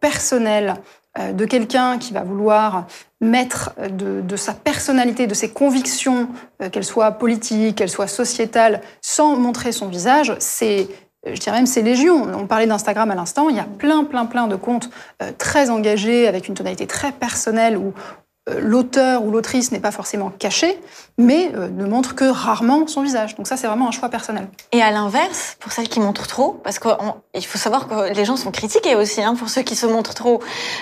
personnelle 0.00 0.74
euh, 1.18 1.32
de 1.32 1.44
quelqu'un 1.44 1.98
qui 1.98 2.12
va 2.12 2.24
vouloir 2.24 2.86
mettre 3.20 3.72
de, 3.88 4.36
sa 4.36 4.52
personnalité, 4.52 5.26
de 5.26 5.34
ses 5.34 5.50
convictions, 5.50 6.28
euh, 6.60 6.70
qu'elles 6.70 6.84
soient 6.84 7.12
politiques, 7.12 7.76
qu'elles 7.76 7.88
soient 7.88 8.08
sociétales, 8.08 8.80
sans 9.00 9.36
montrer 9.36 9.72
son 9.72 9.88
visage, 9.88 10.34
c'est 10.38 10.88
je 11.26 11.40
dirais 11.40 11.56
même 11.56 11.66
c'est 11.66 11.80
légion. 11.80 12.24
On 12.34 12.46
parlait 12.46 12.66
d'Instagram 12.66 13.10
à 13.10 13.14
l'instant, 13.14 13.48
il 13.48 13.56
y 13.56 13.60
a 13.60 13.64
plein, 13.64 14.04
plein, 14.04 14.26
plein 14.26 14.46
de 14.46 14.56
comptes 14.56 14.90
euh, 15.22 15.30
très 15.38 15.70
engagés, 15.70 16.26
avec 16.26 16.48
une 16.48 16.54
tonalité 16.54 16.86
très 16.86 17.12
personnelle, 17.12 17.78
où 17.78 17.94
l'auteur 18.58 19.24
ou 19.24 19.30
l'autrice 19.30 19.72
n'est 19.72 19.80
pas 19.80 19.90
forcément 19.90 20.30
caché, 20.30 20.78
mais 21.16 21.52
euh, 21.54 21.68
ne 21.68 21.86
montre 21.86 22.16
que 22.16 22.24
rarement 22.24 22.86
son 22.88 23.02
visage. 23.02 23.36
Donc 23.36 23.46
ça, 23.46 23.56
c'est 23.56 23.68
vraiment 23.68 23.88
un 23.88 23.92
choix 23.92 24.08
personnel. 24.08 24.48
Et 24.72 24.82
à 24.82 24.90
l'inverse, 24.90 25.56
pour 25.60 25.70
celles 25.70 25.88
qui 25.88 26.00
montrent 26.00 26.26
trop, 26.26 26.60
parce 26.64 26.80
qu'il 26.80 27.46
faut 27.46 27.58
savoir 27.58 27.86
que 27.86 28.12
les 28.12 28.24
gens 28.24 28.36
sont 28.36 28.50
critiqués 28.50 28.96
aussi, 28.96 29.22
hein, 29.22 29.36
pour 29.36 29.48
ceux 29.48 29.62
qui 29.62 29.76
se 29.76 29.86
montrent 29.86 30.14
trop. 30.14 30.40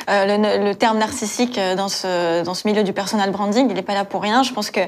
Euh, 0.09 0.71
le, 0.71 0.75
terme 0.75 0.99
narcissique 0.99 1.61
dans 1.77 1.89
ce, 1.89 2.43
dans 2.45 2.55
ce 2.55 2.67
milieu 2.67 2.83
du 2.83 2.93
personal 2.95 3.31
branding, 3.31 3.69
il 3.69 3.75
n'est 3.75 3.83
pas 3.83 3.95
là 3.95 4.05
pour 4.05 4.23
rien. 4.23 4.43
Je 4.43 4.53
pense 4.53 4.71
que 4.71 4.81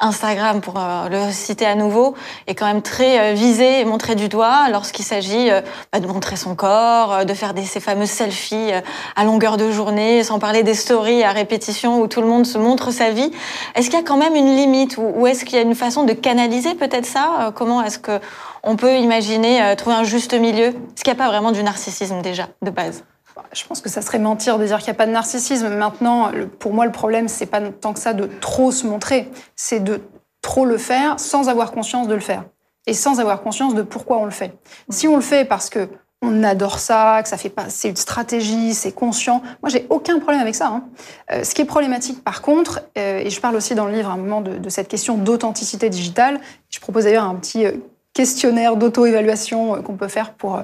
Instagram, 0.00 0.60
pour 0.62 0.80
le 1.10 1.30
citer 1.30 1.66
à 1.66 1.74
nouveau, 1.74 2.14
est 2.46 2.54
quand 2.54 2.66
même 2.66 2.80
très 2.80 3.34
visé 3.34 3.80
et 3.80 3.84
montré 3.84 4.14
du 4.14 4.28
doigt 4.28 4.68
lorsqu'il 4.70 5.04
s'agit 5.04 5.50
bah, 5.92 6.00
de 6.00 6.06
montrer 6.06 6.36
son 6.36 6.54
corps, 6.54 7.26
de 7.26 7.34
faire 7.34 7.52
ces 7.66 7.80
fameuses 7.80 8.10
selfies 8.10 8.70
à 9.14 9.24
longueur 9.24 9.58
de 9.58 9.70
journée, 9.70 10.24
sans 10.24 10.38
parler 10.38 10.62
des 10.62 10.74
stories 10.74 11.22
à 11.22 11.32
répétition 11.32 12.00
ou 12.00 12.06
tout 12.06 12.22
le 12.22 12.26
monde 12.26 12.46
se 12.46 12.56
montre 12.56 12.90
sa 12.90 13.10
vie. 13.10 13.30
Est-ce 13.74 13.90
qu'il 13.90 13.98
y 13.98 14.02
a 14.02 14.04
quand 14.04 14.16
même 14.16 14.34
une 14.34 14.56
limite 14.56 14.85
ou, 14.98 15.26
est-ce 15.26 15.44
qu'il 15.44 15.56
y 15.56 15.58
a 15.58 15.62
une 15.62 15.74
façon 15.74 16.04
de 16.04 16.12
canaliser 16.12 16.74
peut-être 16.74 17.06
ça 17.06 17.46
euh, 17.46 17.50
Comment 17.50 17.82
est-ce 17.82 17.98
que 17.98 18.20
on 18.62 18.76
peut 18.76 18.96
imaginer 18.96 19.62
euh, 19.62 19.74
trouver 19.74 19.96
un 19.96 20.04
juste 20.04 20.34
milieu 20.34 20.66
Est-ce 20.66 21.04
qu'il 21.04 21.12
n'y 21.12 21.20
a 21.20 21.24
pas 21.24 21.28
vraiment 21.28 21.52
du 21.52 21.62
narcissisme 21.62 22.22
déjà 22.22 22.48
de 22.62 22.70
base? 22.70 23.04
Je 23.52 23.64
pense 23.64 23.80
que 23.80 23.88
ça 23.88 24.02
serait 24.02 24.18
mentir 24.18 24.58
de 24.58 24.66
dire 24.66 24.78
qu'il 24.78 24.86
n'y 24.86 24.92
a 24.92 24.94
pas 24.94 25.06
de 25.06 25.12
narcissisme. 25.12 25.68
Maintenant, 25.68 26.30
pour 26.58 26.72
moi, 26.72 26.86
le 26.86 26.92
problème, 26.92 27.28
c'est 27.28 27.46
pas 27.46 27.60
tant 27.60 27.92
que 27.92 28.00
ça 28.00 28.14
de 28.14 28.28
trop 28.40 28.72
se 28.72 28.86
montrer, 28.86 29.30
c'est 29.54 29.80
de 29.80 30.00
trop 30.40 30.64
le 30.64 30.78
faire 30.78 31.20
sans 31.20 31.48
avoir 31.48 31.72
conscience 31.72 32.08
de 32.08 32.14
le 32.14 32.20
faire 32.20 32.44
et 32.86 32.94
sans 32.94 33.20
avoir 33.20 33.42
conscience 33.42 33.74
de 33.74 33.82
pourquoi 33.82 34.18
on 34.18 34.24
le 34.24 34.30
fait. 34.30 34.56
Si 34.88 35.08
on 35.08 35.16
le 35.16 35.22
fait 35.22 35.44
parce 35.44 35.68
que 35.68 35.88
on 36.26 36.42
adore 36.42 36.78
ça, 36.78 37.20
que 37.22 37.28
ça 37.28 37.36
fait 37.36 37.50
pas, 37.50 37.66
c'est 37.68 37.88
une 37.88 37.96
stratégie, 37.96 38.74
c'est 38.74 38.92
conscient. 38.92 39.42
Moi, 39.62 39.70
j'ai 39.70 39.86
aucun 39.88 40.18
problème 40.18 40.40
avec 40.40 40.54
ça. 40.54 40.68
Hein. 40.68 40.84
Euh, 41.30 41.44
ce 41.44 41.54
qui 41.54 41.62
est 41.62 41.66
problématique, 41.66 42.22
par 42.24 42.42
contre, 42.42 42.82
euh, 42.98 43.18
et 43.18 43.30
je 43.30 43.40
parle 43.40 43.56
aussi 43.56 43.74
dans 43.74 43.86
le 43.86 43.92
livre 43.92 44.10
à 44.10 44.14
un 44.14 44.16
moment 44.16 44.40
de, 44.40 44.68
cette 44.68 44.88
question 44.88 45.16
d'authenticité 45.16 45.88
digitale. 45.88 46.40
Je 46.68 46.80
propose 46.80 47.04
d'ailleurs 47.04 47.24
un 47.24 47.34
petit 47.36 47.64
euh, 47.64 47.72
questionnaire 48.12 48.76
d'auto-évaluation 48.76 49.82
qu'on 49.82 49.96
peut 49.96 50.08
faire 50.08 50.32
pour 50.32 50.62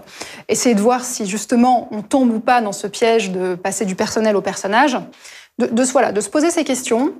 essayer 0.48 0.74
de 0.74 0.80
voir 0.80 1.04
si 1.04 1.26
justement 1.26 1.88
on 1.90 2.02
tombe 2.02 2.32
ou 2.32 2.40
pas 2.40 2.62
dans 2.62 2.72
ce 2.72 2.86
piège 2.86 3.30
de 3.30 3.54
passer 3.54 3.84
du 3.84 3.94
personnel 3.94 4.36
au 4.36 4.40
personnage. 4.40 4.98
De, 5.58 5.66
de, 5.66 6.12
de 6.12 6.20
se 6.20 6.30
poser 6.30 6.50
ces 6.50 6.64
questions 6.64 7.12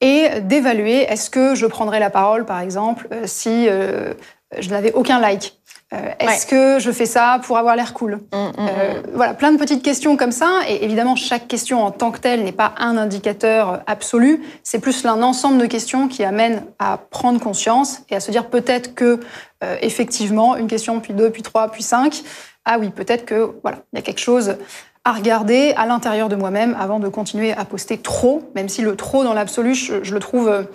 et 0.00 0.40
d'évaluer 0.40 1.02
est-ce 1.02 1.30
que 1.30 1.54
je 1.54 1.66
prendrais 1.66 2.00
la 2.00 2.10
parole, 2.10 2.44
par 2.44 2.58
exemple, 2.58 3.08
si 3.24 3.66
je 3.66 4.70
n'avais 4.70 4.92
aucun 4.92 5.20
like? 5.20 5.60
Euh, 5.94 6.10
est-ce 6.18 6.46
que 6.46 6.78
je 6.78 6.90
fais 6.90 7.06
ça 7.06 7.40
pour 7.44 7.58
avoir 7.58 7.76
l'air 7.76 7.94
cool 7.94 8.16
mm, 8.32 8.36
mm, 8.36 8.52
euh, 8.58 9.00
mm. 9.00 9.02
Voilà, 9.14 9.34
plein 9.34 9.52
de 9.52 9.58
petites 9.58 9.82
questions 9.82 10.16
comme 10.16 10.32
ça. 10.32 10.60
Et 10.68 10.84
évidemment, 10.84 11.16
chaque 11.16 11.46
question 11.46 11.84
en 11.84 11.90
tant 11.90 12.10
que 12.10 12.18
telle 12.18 12.44
n'est 12.44 12.52
pas 12.52 12.72
un 12.78 12.96
indicateur 12.96 13.82
absolu. 13.86 14.42
C'est 14.62 14.78
plus 14.78 15.04
un 15.04 15.22
ensemble 15.22 15.58
de 15.58 15.66
questions 15.66 16.08
qui 16.08 16.24
amènent 16.24 16.64
à 16.78 16.98
prendre 16.98 17.40
conscience 17.40 18.02
et 18.10 18.16
à 18.16 18.20
se 18.20 18.30
dire 18.30 18.46
peut-être 18.46 18.94
que, 18.94 19.20
euh, 19.62 19.76
effectivement, 19.82 20.56
une 20.56 20.66
question, 20.66 21.00
puis 21.00 21.14
deux, 21.14 21.30
puis 21.30 21.42
trois, 21.42 21.70
puis 21.70 21.82
cinq. 21.82 22.22
Ah 22.64 22.78
oui, 22.78 22.90
peut-être 22.90 23.24
que 23.24 23.52
voilà, 23.62 23.78
il 23.92 23.96
y 23.96 23.98
a 23.98 24.02
quelque 24.02 24.20
chose 24.20 24.56
à 25.04 25.12
regarder 25.12 25.74
à 25.76 25.84
l'intérieur 25.84 26.30
de 26.30 26.36
moi-même 26.36 26.74
avant 26.80 26.98
de 26.98 27.08
continuer 27.08 27.52
à 27.52 27.66
poster 27.66 27.98
trop, 27.98 28.42
même 28.54 28.70
si 28.70 28.80
le 28.80 28.96
trop 28.96 29.22
dans 29.22 29.34
l'absolu, 29.34 29.74
je, 29.74 30.14
le 30.14 30.18
trouve 30.18 30.66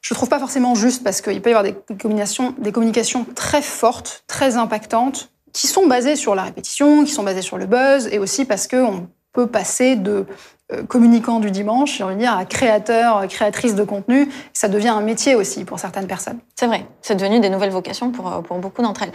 je 0.00 0.14
ne 0.14 0.16
trouve 0.16 0.28
pas 0.28 0.38
forcément 0.38 0.74
juste 0.74 1.02
parce 1.04 1.20
qu'il 1.20 1.42
peut 1.42 1.50
y 1.50 1.54
avoir 1.54 1.64
des 1.64 2.72
communications, 2.72 3.26
très 3.34 3.62
fortes, 3.62 4.24
très 4.26 4.56
impactantes, 4.56 5.30
qui 5.52 5.66
sont 5.66 5.86
basées 5.86 6.16
sur 6.16 6.34
la 6.34 6.42
répétition, 6.42 7.04
qui 7.04 7.12
sont 7.12 7.24
basées 7.24 7.42
sur 7.42 7.58
le 7.58 7.66
buzz, 7.66 8.08
et 8.12 8.18
aussi 8.18 8.44
parce 8.44 8.68
qu'on 8.68 9.08
peut 9.32 9.46
passer 9.46 9.96
de 9.96 10.26
euh, 10.72 10.82
communicant 10.82 11.40
du 11.40 11.50
dimanche, 11.50 11.96
j'ai 11.96 12.04
envie 12.04 12.14
de 12.14 12.20
dire, 12.20 12.36
à 12.36 12.44
créateur, 12.44 13.26
créatrice 13.28 13.74
de 13.74 13.84
contenu. 13.84 14.28
Ça 14.52 14.68
devient 14.68 14.88
un 14.88 15.00
métier 15.00 15.34
aussi 15.34 15.64
pour 15.64 15.78
certaines 15.78 16.06
personnes. 16.06 16.38
C'est 16.56 16.66
vrai, 16.66 16.86
c'est 17.00 17.14
devenu 17.14 17.40
des 17.40 17.48
nouvelles 17.48 17.70
vocations 17.70 18.10
pour, 18.10 18.30
euh, 18.30 18.40
pour 18.40 18.58
beaucoup 18.58 18.82
d'entre 18.82 19.04
elles. 19.04 19.12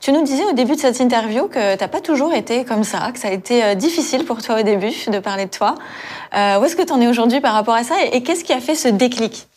Tu 0.00 0.10
nous 0.12 0.22
disais 0.22 0.44
au 0.44 0.52
début 0.52 0.74
de 0.74 0.80
cette 0.80 0.98
interview 0.98 1.46
que 1.46 1.76
tu 1.76 1.80
n'as 1.80 1.88
pas 1.88 2.00
toujours 2.00 2.34
été 2.34 2.64
comme 2.64 2.82
ça, 2.82 3.12
que 3.12 3.20
ça 3.20 3.28
a 3.28 3.30
été 3.30 3.62
euh, 3.62 3.74
difficile 3.74 4.24
pour 4.24 4.42
toi 4.42 4.60
au 4.60 4.62
début 4.64 4.92
de 5.06 5.18
parler 5.20 5.44
de 5.44 5.50
toi. 5.50 5.76
où 6.32 6.64
est-ce 6.64 6.74
que 6.74 6.82
tu 6.82 6.92
en 6.92 7.00
es 7.00 7.06
aujourd'hui 7.06 7.40
par 7.40 7.54
rapport 7.54 7.74
à 7.74 7.84
ça 7.84 7.94
et 8.12 8.22
qu'est-ce 8.22 8.42
qui 8.42 8.52
a 8.52 8.60
fait 8.60 8.74
ce 8.74 8.88
déclic? 8.88 9.48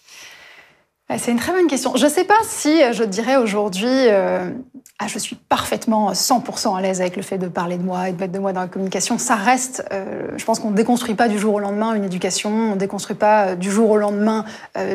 C'est 1.18 1.32
une 1.32 1.40
très 1.40 1.52
bonne 1.52 1.68
question. 1.68 1.96
Je 1.96 2.06
ne 2.06 2.10
sais 2.10 2.24
pas 2.24 2.38
si 2.44 2.82
je 2.94 3.04
dirais 3.04 3.36
aujourd'hui, 3.36 3.88
euh, 3.88 4.52
ah, 5.00 5.08
je 5.08 5.18
suis 5.18 5.36
parfaitement 5.36 6.12
100% 6.12 6.78
à 6.78 6.82
l'aise 6.82 7.02
avec 7.02 7.16
le 7.16 7.24
fait 7.24 7.40
de 7.40 7.48
parler 7.48 7.78
de 7.78 7.84
moi 7.84 8.10
et 8.10 8.12
de 8.12 8.20
mettre 8.20 8.34
de 8.34 8.38
moi 8.38 8.54
dans 8.54 8.62
la 8.62 8.68
communication. 8.68 9.18
Ça 9.18 9.36
reste, 9.36 9.84
euh, 9.92 10.28
je 10.38 10.46
pense 10.46 10.60
qu'on 10.60 10.70
ne 10.70 10.76
déconstruit 10.76 11.16
pas 11.16 11.28
du 11.28 11.40
jour 11.40 11.56
au 11.56 11.60
lendemain 11.60 11.96
une 11.96 12.04
éducation, 12.04 12.52
on 12.52 12.74
ne 12.74 12.80
déconstruit 12.80 13.16
pas 13.16 13.48
euh, 13.48 13.56
du 13.56 13.72
jour 13.72 13.90
au 13.90 13.98
lendemain 13.98 14.46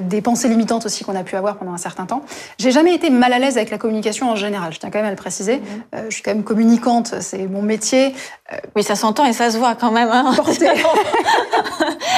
des 0.02 0.22
pensées 0.22 0.48
limitantes 0.48 0.86
aussi 0.86 1.04
qu'on 1.04 1.16
a 1.16 1.24
pu 1.24 1.36
avoir 1.36 1.56
pendant 1.56 1.72
un 1.72 1.78
certain 1.78 2.06
temps. 2.06 2.22
J'ai 2.58 2.70
jamais 2.70 2.94
été 2.94 3.10
mal 3.10 3.32
à 3.32 3.38
l'aise 3.38 3.56
avec 3.56 3.70
la 3.70 3.78
communication 3.78 4.30
en 4.30 4.36
général, 4.36 4.72
je 4.72 4.78
tiens 4.78 4.90
quand 4.90 4.98
même 4.98 5.06
à 5.06 5.10
le 5.10 5.16
préciser. 5.16 5.56
Mhm. 5.56 6.04
je 6.08 6.14
suis 6.14 6.22
quand 6.22 6.32
même 6.32 6.44
communicante, 6.44 7.14
c'est 7.20 7.46
mon 7.46 7.62
métier. 7.62 8.14
oui, 8.76 8.82
ça 8.82 8.94
s'entend 8.94 9.24
et 9.24 9.32
ça 9.32 9.50
se 9.50 9.58
voit 9.58 9.74
quand 9.74 9.90
même. 9.90 10.08
Hein. 10.10 10.32
Porter... 10.36 10.68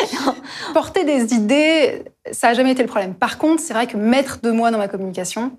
Porter 0.74 1.04
des 1.04 1.34
idées, 1.34 2.04
ça 2.32 2.48
n'a 2.48 2.54
jamais 2.54 2.72
été 2.72 2.82
le 2.82 2.88
problème. 2.88 3.14
Par 3.14 3.38
contre, 3.38 3.62
c'est 3.62 3.74
vrai 3.74 3.86
que 3.86 3.96
mettre 3.96 4.40
de 4.42 4.50
moi 4.50 4.70
dans 4.70 4.78
ma 4.78 4.88
communication 4.88 5.52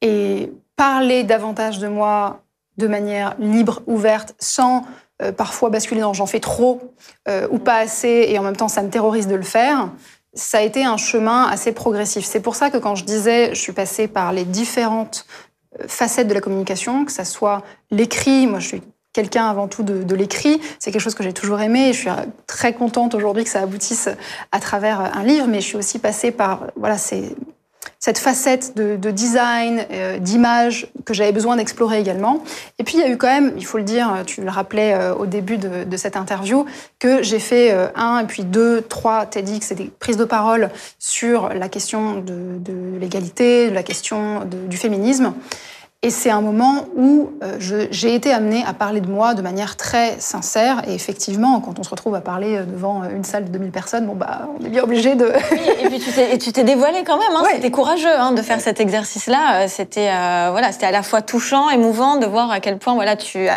et 0.00 0.52
parler 0.76 1.24
davantage 1.24 1.78
de 1.78 1.88
moi 1.88 2.42
de 2.76 2.86
manière 2.86 3.36
libre, 3.38 3.82
ouverte, 3.86 4.34
sans 4.38 4.84
euh, 5.22 5.32
parfois 5.32 5.70
basculer 5.70 6.00
dans 6.00 6.12
j'en 6.12 6.26
fais 6.26 6.40
trop 6.40 6.94
euh, 7.28 7.46
ou 7.50 7.58
pas 7.58 7.78
assez, 7.78 8.26
et 8.28 8.38
en 8.38 8.42
même 8.42 8.56
temps 8.56 8.68
ça 8.68 8.82
me 8.82 8.90
terrorise 8.90 9.28
de 9.28 9.36
le 9.36 9.42
faire, 9.42 9.90
ça 10.34 10.58
a 10.58 10.62
été 10.62 10.84
un 10.84 10.96
chemin 10.96 11.44
assez 11.44 11.72
progressif. 11.72 12.24
C'est 12.24 12.40
pour 12.40 12.56
ça 12.56 12.70
que 12.70 12.78
quand 12.78 12.96
je 12.96 13.04
disais, 13.04 13.54
je 13.54 13.60
suis 13.60 13.72
passée 13.72 14.08
par 14.08 14.32
les 14.32 14.44
différentes 14.44 15.26
euh, 15.80 15.84
facettes 15.86 16.26
de 16.26 16.34
la 16.34 16.40
communication, 16.40 17.04
que 17.04 17.12
ça 17.12 17.24
soit 17.24 17.62
l'écrit, 17.92 18.48
moi 18.48 18.58
je 18.58 18.66
suis 18.66 18.82
quelqu'un 19.14 19.46
avant 19.46 19.68
tout 19.68 19.82
de, 19.82 20.14
l'écrit. 20.14 20.60
C'est 20.78 20.90
quelque 20.90 21.00
chose 21.00 21.14
que 21.14 21.22
j'ai 21.22 21.32
toujours 21.32 21.60
aimé 21.60 21.88
et 21.88 21.92
je 21.94 22.00
suis 22.00 22.10
très 22.46 22.74
contente 22.74 23.14
aujourd'hui 23.14 23.44
que 23.44 23.50
ça 23.50 23.60
aboutisse 23.60 24.10
à 24.52 24.60
travers 24.60 25.00
un 25.00 25.22
livre, 25.22 25.46
mais 25.48 25.60
je 25.60 25.66
suis 25.66 25.76
aussi 25.76 25.98
passée 25.98 26.30
par 26.30 26.66
voilà, 26.76 26.98
cette 26.98 28.18
facette 28.18 28.76
de, 28.76 29.10
design, 29.10 29.86
euh, 29.90 30.18
d'image 30.18 30.88
que 31.04 31.14
j'avais 31.14 31.32
besoin 31.32 31.56
d'explorer 31.56 32.00
également. 32.00 32.42
Et 32.78 32.84
puis 32.84 32.94
il 32.94 33.00
y 33.00 33.02
a 33.04 33.08
eu 33.08 33.16
quand 33.16 33.28
même, 33.28 33.54
il 33.56 33.64
faut 33.64 33.78
le 33.78 33.84
dire, 33.84 34.22
tu 34.26 34.42
le 34.42 34.50
rappelais 34.50 34.94
euh, 34.94 35.14
au 35.14 35.26
début 35.26 35.58
de, 35.58 35.96
cette 35.96 36.16
interview, 36.16 36.66
que 36.98 37.22
j'ai 37.22 37.38
fait 37.38 37.72
euh, 37.72 37.86
un 37.94 38.18
et 38.18 38.26
puis 38.26 38.42
deux, 38.42 38.82
trois 38.82 39.26
TEDx 39.26 39.70
et 39.70 39.74
des 39.76 39.84
prises 39.98 40.16
de 40.16 40.24
parole 40.24 40.70
sur 40.98 41.50
la 41.50 41.68
question 41.68 42.16
de, 42.16 42.58
de 42.58 42.98
l'égalité, 42.98 43.70
de 43.70 43.74
la 43.74 43.84
question 43.84 44.44
du 44.44 44.76
féminisme. 44.76 45.34
Et 46.04 46.10
c'est 46.10 46.28
un 46.28 46.42
moment 46.42 46.84
où 46.94 47.30
euh, 47.42 47.56
j'ai 47.58 48.14
été 48.14 48.30
amenée 48.30 48.62
à 48.66 48.74
parler 48.74 49.00
de 49.00 49.10
moi 49.10 49.32
de 49.32 49.40
manière 49.40 49.74
très 49.78 50.16
sincère. 50.18 50.82
Et 50.86 50.92
effectivement, 50.92 51.60
quand 51.60 51.78
on 51.78 51.82
se 51.82 51.88
retrouve 51.88 52.14
à 52.14 52.20
parler 52.20 52.56
euh, 52.56 52.64
devant 52.64 53.04
une 53.04 53.24
salle 53.24 53.46
de 53.46 53.48
2000 53.48 53.70
personnes, 53.70 54.06
bon 54.06 54.14
bah, 54.14 54.50
on 54.60 54.66
est 54.66 54.68
bien 54.68 54.82
obligé 54.82 55.14
de. 55.14 55.32
oui, 55.50 55.58
et 55.80 55.88
puis 55.88 56.00
tu 56.38 56.52
t'es 56.52 56.62
dévoilé 56.62 57.04
quand 57.04 57.16
même. 57.16 57.34
Hein, 57.34 57.44
C'était 57.50 57.70
courageux 57.70 58.14
hein, 58.14 58.32
de 58.32 58.42
faire 58.42 58.60
cet 58.60 58.82
exercice-là. 58.82 59.62
Euh, 59.62 59.66
c'était 59.66 60.10
voilà, 60.50 60.72
c'était 60.72 60.84
à 60.84 60.90
la 60.90 61.02
fois 61.02 61.22
touchant, 61.22 61.70
émouvant 61.70 62.16
de 62.16 62.26
voir 62.26 62.50
à 62.50 62.60
quel 62.60 62.76
point 62.76 62.92
voilà 62.92 63.16
tu 63.16 63.48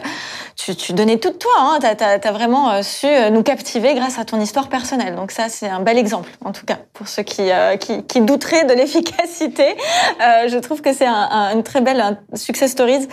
tu, 0.56 0.74
tu 0.74 0.94
donnais 0.94 1.18
tout 1.18 1.32
de 1.32 1.36
toi. 1.36 1.52
Hein. 1.60 1.80
Tu 1.82 2.28
as, 2.28 2.32
vraiment 2.32 2.82
su 2.82 3.08
nous 3.32 3.44
captiver 3.44 3.94
grâce 3.94 4.20
à 4.20 4.26
ton 4.26 4.40
histoire 4.40 4.70
personnelle. 4.70 5.16
Donc 5.16 5.32
ça, 5.32 5.50
c'est 5.50 5.68
un 5.68 5.82
bel 5.82 5.98
exemple, 5.98 6.32
en 6.46 6.54
tout 6.54 6.66
cas, 6.66 6.78
pour 6.94 7.10
ceux 7.10 7.24
qui, 7.24 7.50
qui, 7.80 8.04
qui, 8.04 8.22
douteraient 8.22 8.64
de 8.64 8.74
l'efficacité. 8.74 9.76
je 10.20 10.58
trouve 10.58 10.82
que 10.82 10.94
c'est 10.94 11.06
un, 11.06 11.52
une 11.54 11.64
très 11.64 11.82
belle 11.82 12.02
success 12.38 12.72
stories. 12.72 13.08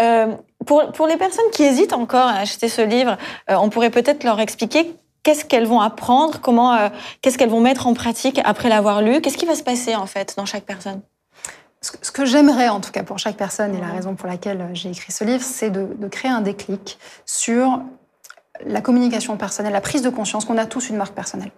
Euh, 0.00 0.34
pour, 0.66 0.92
pour 0.92 1.06
les 1.06 1.16
personnes 1.16 1.44
qui 1.52 1.62
hésitent 1.62 1.92
encore 1.92 2.26
à 2.26 2.36
acheter 2.36 2.68
ce 2.68 2.82
livre, 2.82 3.16
euh, 3.50 3.56
on 3.56 3.68
pourrait 3.68 3.90
peut-être 3.90 4.24
leur 4.24 4.40
expliquer 4.40 4.94
qu'est-ce 5.22 5.44
qu'elles 5.44 5.66
vont 5.66 5.80
apprendre, 5.80 6.40
comment, 6.40 6.74
euh, 6.74 6.88
qu'est-ce 7.20 7.38
qu'elles 7.38 7.50
vont 7.50 7.60
mettre 7.60 7.86
en 7.86 7.94
pratique 7.94 8.40
après 8.44 8.68
l'avoir 8.68 9.02
lu, 9.02 9.20
qu'est-ce 9.20 9.36
qui 9.36 9.46
va 9.46 9.54
se 9.54 9.62
passer 9.62 9.94
en 9.94 10.06
fait 10.06 10.34
dans 10.36 10.46
chaque 10.46 10.64
personne? 10.64 11.00
Ce 11.80 12.10
que 12.10 12.24
j'aimerais, 12.24 12.70
en 12.70 12.80
tout 12.80 12.92
cas 12.92 13.02
pour 13.02 13.18
chaque 13.18 13.36
personne, 13.36 13.74
et 13.74 13.80
la 13.80 13.88
raison 13.88 14.14
pour 14.14 14.26
laquelle 14.26 14.70
j'ai 14.72 14.90
écrit 14.90 15.12
ce 15.12 15.22
livre, 15.22 15.42
c'est 15.42 15.68
de, 15.68 15.86
de, 15.98 16.08
créer 16.08 16.30
un 16.30 16.40
déclic 16.40 16.98
sur 17.26 17.82
la 18.64 18.80
communication 18.80 19.36
personnelle, 19.36 19.74
la 19.74 19.82
prise 19.82 20.00
de 20.00 20.08
conscience 20.08 20.46
qu'on 20.46 20.56
a 20.56 20.64
tous 20.64 20.88
une 20.88 20.96
marque 20.96 21.14
personnelle. 21.14 21.50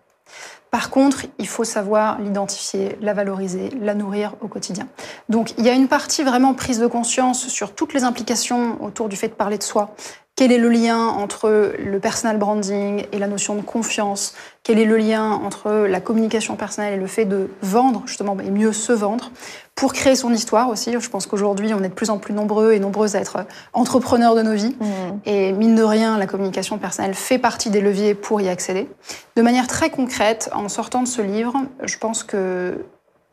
Par 0.76 0.90
contre, 0.90 1.24
il 1.38 1.48
faut 1.48 1.64
savoir 1.64 2.20
l'identifier, 2.20 2.98
la 3.00 3.14
valoriser, 3.14 3.70
la 3.80 3.94
nourrir 3.94 4.34
au 4.42 4.46
quotidien. 4.46 4.86
Donc 5.30 5.54
il 5.56 5.64
y 5.64 5.70
a 5.70 5.72
une 5.72 5.88
partie 5.88 6.22
vraiment 6.22 6.52
prise 6.52 6.78
de 6.78 6.86
conscience 6.86 7.48
sur 7.48 7.74
toutes 7.74 7.94
les 7.94 8.04
implications 8.04 8.76
autour 8.84 9.08
du 9.08 9.16
fait 9.16 9.28
de 9.28 9.32
parler 9.32 9.56
de 9.56 9.62
soi, 9.62 9.94
quel 10.36 10.52
est 10.52 10.58
le 10.58 10.68
lien 10.68 10.98
entre 10.98 11.72
le 11.78 11.98
personal 11.98 12.36
branding 12.36 13.06
et 13.10 13.18
la 13.18 13.26
notion 13.26 13.54
de 13.54 13.62
confiance? 13.62 14.34
Quel 14.62 14.78
est 14.78 14.84
le 14.84 14.98
lien 14.98 15.30
entre 15.30 15.86
la 15.88 15.98
communication 15.98 16.56
personnelle 16.56 16.92
et 16.92 16.98
le 16.98 17.06
fait 17.06 17.24
de 17.24 17.48
vendre, 17.62 18.02
justement, 18.04 18.36
et 18.40 18.50
mieux 18.50 18.74
se 18.74 18.92
vendre? 18.92 19.30
Pour 19.74 19.94
créer 19.94 20.14
son 20.14 20.34
histoire 20.34 20.68
aussi, 20.68 20.94
je 20.98 21.08
pense 21.08 21.26
qu'aujourd'hui, 21.26 21.72
on 21.72 21.82
est 21.82 21.88
de 21.88 21.94
plus 21.94 22.10
en 22.10 22.18
plus 22.18 22.34
nombreux 22.34 22.72
et 22.72 22.78
nombreuses 22.78 23.16
à 23.16 23.20
être 23.20 23.46
entrepreneurs 23.72 24.34
de 24.34 24.42
nos 24.42 24.52
vies. 24.52 24.76
Mmh. 24.78 24.86
Et 25.24 25.52
mine 25.52 25.74
de 25.74 25.82
rien, 25.82 26.18
la 26.18 26.26
communication 26.26 26.76
personnelle 26.76 27.14
fait 27.14 27.38
partie 27.38 27.70
des 27.70 27.80
leviers 27.80 28.14
pour 28.14 28.42
y 28.42 28.50
accéder. 28.50 28.90
De 29.36 29.42
manière 29.42 29.66
très 29.66 29.88
concrète, 29.88 30.50
en 30.54 30.68
sortant 30.68 31.02
de 31.02 31.08
ce 31.08 31.22
livre, 31.22 31.54
je 31.82 31.96
pense 31.96 32.22
que 32.22 32.84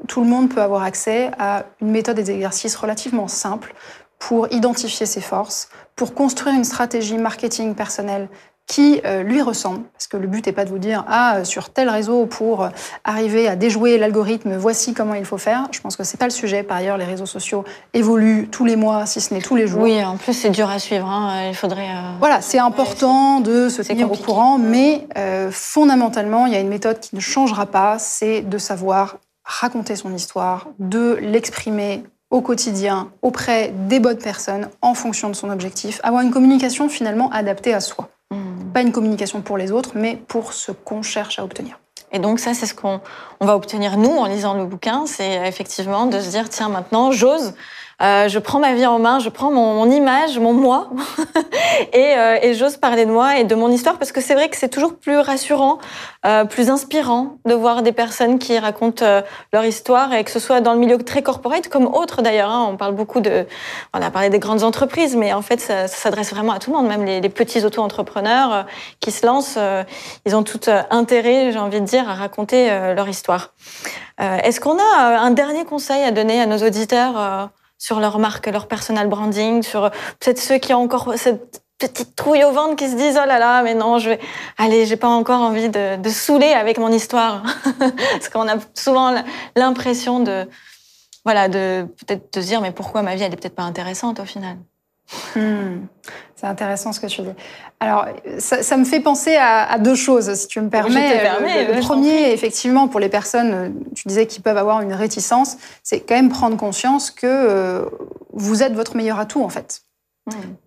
tout 0.08 0.22
le 0.22 0.28
monde 0.28 0.50
peut 0.50 0.62
avoir 0.62 0.84
accès 0.84 1.32
à 1.38 1.66
une 1.82 1.92
méthode 1.92 2.20
et 2.20 2.24
des 2.24 2.32
exercices 2.32 2.76
relativement 2.76 3.28
simples 3.28 3.74
pour 4.28 4.48
identifier 4.54 5.06
ses 5.06 5.20
forces, 5.20 5.68
pour 5.98 6.14
construire 6.14 6.56
une 6.56 6.64
stratégie 6.64 7.18
marketing 7.18 7.76
personnelle 7.76 8.30
qui 8.66 9.02
euh, 9.04 9.22
lui 9.22 9.42
ressemble, 9.42 9.82
parce 9.92 10.08
que 10.08 10.16
le 10.16 10.28
but 10.28 10.46
n'est 10.46 10.54
pas 10.54 10.64
de 10.64 10.70
vous 10.70 10.78
dire 10.78 11.04
ah 11.10 11.44
sur 11.44 11.70
tel 11.72 11.90
réseau 11.90 12.26
pour 12.26 12.70
arriver 13.04 13.50
à 13.50 13.58
déjouer 13.58 13.98
l'algorithme, 13.98 14.56
voici 14.56 14.94
comment 14.94 15.16
il 15.16 15.26
faut 15.26 15.38
faire. 15.38 15.68
Je 15.74 15.82
pense 15.82 15.98
que 15.98 16.06
c'est 16.06 16.16
pas 16.16 16.28
le 16.28 16.32
sujet. 16.32 16.64
Par 16.64 16.78
ailleurs, 16.78 16.98
les 16.98 17.04
réseaux 17.04 17.26
sociaux 17.26 17.66
évoluent 17.94 18.48
tous 18.50 18.64
les 18.64 18.78
mois, 18.78 19.06
si 19.06 19.20
ce 19.20 19.34
n'est 19.34 19.42
tous 19.42 19.58
les 19.58 19.68
jours. 19.68 19.82
Oui, 19.82 20.02
en 20.02 20.16
plus 20.16 20.32
c'est 20.34 20.52
dur 20.52 20.70
à 20.70 20.80
suivre. 20.80 21.06
Hein. 21.06 21.50
Il 21.50 21.56
faudrait. 21.56 21.90
Euh, 21.90 22.12
voilà, 22.20 22.40
c'est 22.42 22.60
important 22.60 23.42
de 23.42 23.68
se 23.68 23.82
tenir 23.82 24.10
au 24.10 24.16
courant, 24.16 24.58
mais 24.58 25.06
euh, 25.18 25.50
fondamentalement, 25.52 26.46
il 26.46 26.54
y 26.54 26.56
a 26.56 26.62
une 26.62 26.70
méthode 26.70 27.02
qui 27.02 27.14
ne 27.14 27.22
changera 27.22 27.66
pas, 27.66 28.00
c'est 28.00 28.40
de 28.40 28.58
savoir 28.58 29.18
raconter 29.44 29.98
son 29.98 30.14
histoire, 30.16 30.68
de 30.80 31.18
l'exprimer 31.20 32.04
au 32.34 32.42
quotidien 32.42 33.12
auprès 33.22 33.72
des 33.88 34.00
bonnes 34.00 34.18
personnes 34.18 34.68
en 34.82 34.96
fonction 34.96 35.30
de 35.30 35.36
son 35.36 35.52
objectif, 35.52 36.02
avoir 36.02 36.24
une 36.24 36.32
communication 36.32 36.90
finalement 36.90 37.30
adaptée 37.30 37.76
à 37.76 37.80
soi. 37.80 38.10
Hmm. 38.32 38.72
Pas 38.74 38.82
une 38.82 38.92
communication 38.92 39.42
pour 39.42 39.56
les 39.56 39.72
autres, 39.72 39.92
mais 39.94 40.16
pour 40.16 40.52
ce 40.52 40.72
qu'on 40.72 41.04
cherche 41.04 41.38
à 41.38 41.44
obtenir. 41.44 41.80
Et 42.12 42.18
donc 42.18 42.40
ça, 42.40 42.56
c'est 42.56 42.66
ce 42.66 42.74
qu'on 42.74 43.02
va 43.40 43.56
obtenir 43.56 43.98
nous 43.98 44.10
en 44.10 44.26
lisant 44.26 44.56
le 44.56 44.66
bouquin, 44.66 45.06
c'est 45.06 45.48
effectivement 45.48 46.08
de 46.08 46.20
se 46.20 46.32
dire, 46.32 46.50
tiens, 46.50 46.70
maintenant, 46.70 47.12
j'ose 47.12 47.54
euh, 48.02 48.28
je 48.28 48.40
prends 48.40 48.60
ma 48.60 48.74
vie 48.74 48.86
en 48.86 49.00
main, 49.00 49.20
je 49.20 49.30
prends 49.30 49.52
mon, 49.52 49.90
image, 49.90 50.40
mon 50.40 50.54
moi, 50.54 50.90
et, 51.94 52.18
euh, 52.18 52.38
et 52.42 52.54
j'ose 52.54 52.78
parler 52.78 53.06
de 53.06 53.12
moi 53.12 53.38
et 53.38 53.44
de 53.44 53.56
mon 53.56 53.70
histoire 53.70 53.98
parce 53.98 54.12
que 54.12 54.22
c'est 54.22 54.34
vrai 54.34 54.50
que 54.50 54.58
c'est 54.58 54.70
toujours 54.70 54.96
plus 54.96 55.18
rassurant, 55.18 55.78
euh, 56.26 56.46
plus 56.46 56.70
inspirant 56.70 57.38
de 57.46 57.54
voir 57.54 57.84
des 57.84 57.92
personnes 57.92 58.40
qui 58.40 58.58
racontent 58.58 59.06
euh, 59.06 59.22
leur 59.52 59.66
histoire 59.66 60.14
et 60.14 60.24
que 60.24 60.32
ce 60.32 60.40
soit 60.40 60.62
dans 60.62 60.74
le 60.74 60.80
milieu 60.80 60.98
très 60.98 61.22
corporate 61.22 61.68
comme 61.68 61.86
autre 61.86 62.22
d'ailleurs. 62.22 62.50
Hein. 62.50 62.68
on 62.72 62.78
parle 62.78 62.96
beaucoup 62.96 63.20
de, 63.20 63.46
on 63.94 64.02
a 64.02 64.10
parlé 64.10 64.30
des 64.30 64.40
grandes 64.40 64.64
entreprises, 64.64 65.16
mais 65.16 65.34
en 65.34 65.42
fait 65.42 65.60
ça, 65.60 65.88
ça 65.88 65.96
s'adresse 65.96 66.32
vraiment 66.34 66.54
à 66.54 66.60
tout 66.60 66.72
le 66.72 66.78
monde, 66.78 66.88
même 66.88 67.06
les, 67.06 67.22
les 67.22 67.30
petits 67.30 67.64
auto-entrepreneurs 67.64 68.54
euh, 68.54 68.64
qui 69.00 69.12
se 69.12 69.26
lancent, 69.26 69.60
ils 70.26 70.36
ont 70.36 70.44
tout 70.44 70.62
intérêt, 70.90 71.52
j'ai 71.52 71.60
envie 71.60 71.82
de 71.82 71.86
dire, 71.86 72.10
à 72.10 72.14
raconter 72.14 72.70
leur 72.96 73.08
histoire. 73.08 73.54
Est-ce 74.20 74.60
qu'on 74.60 74.78
a 74.78 75.20
un 75.20 75.32
dernier 75.32 75.66
conseil 75.66 76.04
à 76.04 76.12
donner 76.12 76.42
à 76.42 76.46
nos 76.46 76.58
auditeurs? 76.58 77.50
Sur 77.84 78.00
leur 78.00 78.18
marque, 78.18 78.48
leur 78.48 78.70
personal 78.70 79.10
branding, 79.10 79.62
sur 79.62 79.92
peut-être 80.22 80.40
ceux 80.40 80.58
qui 80.58 80.74
ont 80.74 80.84
encore 80.84 81.16
cette 81.18 81.62
petite 81.78 82.16
trouille 82.16 82.46
au 82.46 82.54
ventre 82.54 82.78
qui 82.78 82.88
se 82.88 82.96
disent 82.96 83.20
oh 83.22 83.28
là 83.28 83.40
là 83.40 83.62
mais 83.62 83.74
non 83.74 83.98
je 83.98 84.12
vais 84.12 84.20
allez 84.58 84.86
j'ai 84.86 84.96
pas 84.96 85.10
encore 85.10 85.42
envie 85.42 85.68
de, 85.68 85.98
de 85.98 86.10
saouler 86.10 86.54
avec 86.54 86.78
mon 86.78 86.88
histoire. 86.94 87.44
Parce 87.80 88.30
qu'on 88.30 88.48
a 88.48 88.56
souvent 88.74 89.14
l'impression 89.58 90.22
de 90.22 90.48
voilà 91.26 91.50
de 91.50 91.86
peut-être 91.98 92.34
de 92.34 92.42
se 92.42 92.48
dire 92.48 92.62
mais 92.62 92.72
pourquoi 92.72 93.02
ma 93.02 93.16
vie 93.16 93.24
elle 93.24 93.34
est 93.34 93.36
peut-être 93.36 93.56
pas 93.56 93.64
intéressante 93.64 94.22
au 94.22 94.26
final? 94.26 94.56
Hmm. 95.36 95.86
C'est 96.36 96.48
intéressant 96.48 96.92
ce 96.92 97.00
que 97.00 97.08
tu 97.08 97.22
dis. 97.22 97.30
Alors, 97.80 98.06
ça, 98.38 98.78
me 98.78 98.84
fait 98.84 99.00
penser 99.00 99.38
à, 99.38 99.78
deux 99.78 99.96
choses, 99.96 100.34
si 100.34 100.48
tu 100.48 100.60
me 100.60 100.70
permets. 100.70 101.74
le, 101.74 101.80
premier, 101.80 102.32
effectivement, 102.32 102.90
pour 102.90 103.00
les 103.00 103.10
personnes, 103.10 103.74
tu 103.96 104.08
disais 104.08 104.28
qui 104.28 104.42
peuvent 104.42 104.58
avoir 104.58 104.82
une 104.82 104.94
réticence, 104.94 105.58
c'est 105.84 106.02
quand 106.02 106.16
même 106.16 106.30
prendre 106.30 106.58
conscience 106.58 107.12
que 107.12 107.28
euh, 107.28 107.86
vous 108.34 108.62
êtes 108.62 108.74
votre 108.74 108.98
meilleur 108.98 109.20
atout, 109.20 109.42
en 109.42 109.50
fait. 109.50 109.83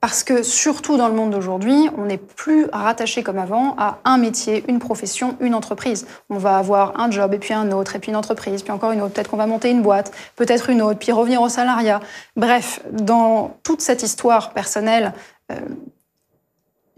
Parce 0.01 0.23
que 0.23 0.43
surtout 0.43 0.99
dans 0.99 1.09
le 1.09 1.15
monde 1.15 1.31
d'aujourd'hui, 1.31 1.89
on 1.97 2.05
n'est 2.05 2.19
plus 2.19 2.67
rattaché 2.73 3.23
comme 3.23 3.39
avant 3.39 3.75
à 3.79 4.01
un 4.05 4.19
métier, 4.19 4.63
une 4.69 4.79
profession, 4.79 5.37
une 5.41 5.55
entreprise. 5.55 6.07
On 6.29 6.37
va 6.37 6.59
avoir 6.59 7.01
un 7.01 7.11
job 7.11 7.33
et 7.33 7.39
puis 7.39 7.55
un 7.55 7.73
autre, 7.73 7.97
et 7.97 7.99
puis 7.99 8.11
une 8.11 8.17
entreprise, 8.17 8.63
puis 8.63 8.73
encore 8.73 8.93
une 8.93 9.01
autre. 9.01 9.15
Peut-être 9.15 9.31
qu'on 9.31 9.39
va 9.39 9.47
monter 9.47 9.71
une 9.71 9.81
boîte, 9.81 10.13
peut-être 10.37 10.69
une 10.69 10.83
autre, 10.83 10.99
puis 10.99 11.11
revenir 11.11 11.41
au 11.41 11.49
salariat. 11.49 12.01
Bref, 12.37 12.81
dans 12.91 13.57
toute 13.63 13.81
cette 13.81 14.03
histoire 14.03 14.53
personnelle 14.53 15.15
euh, 15.51 15.57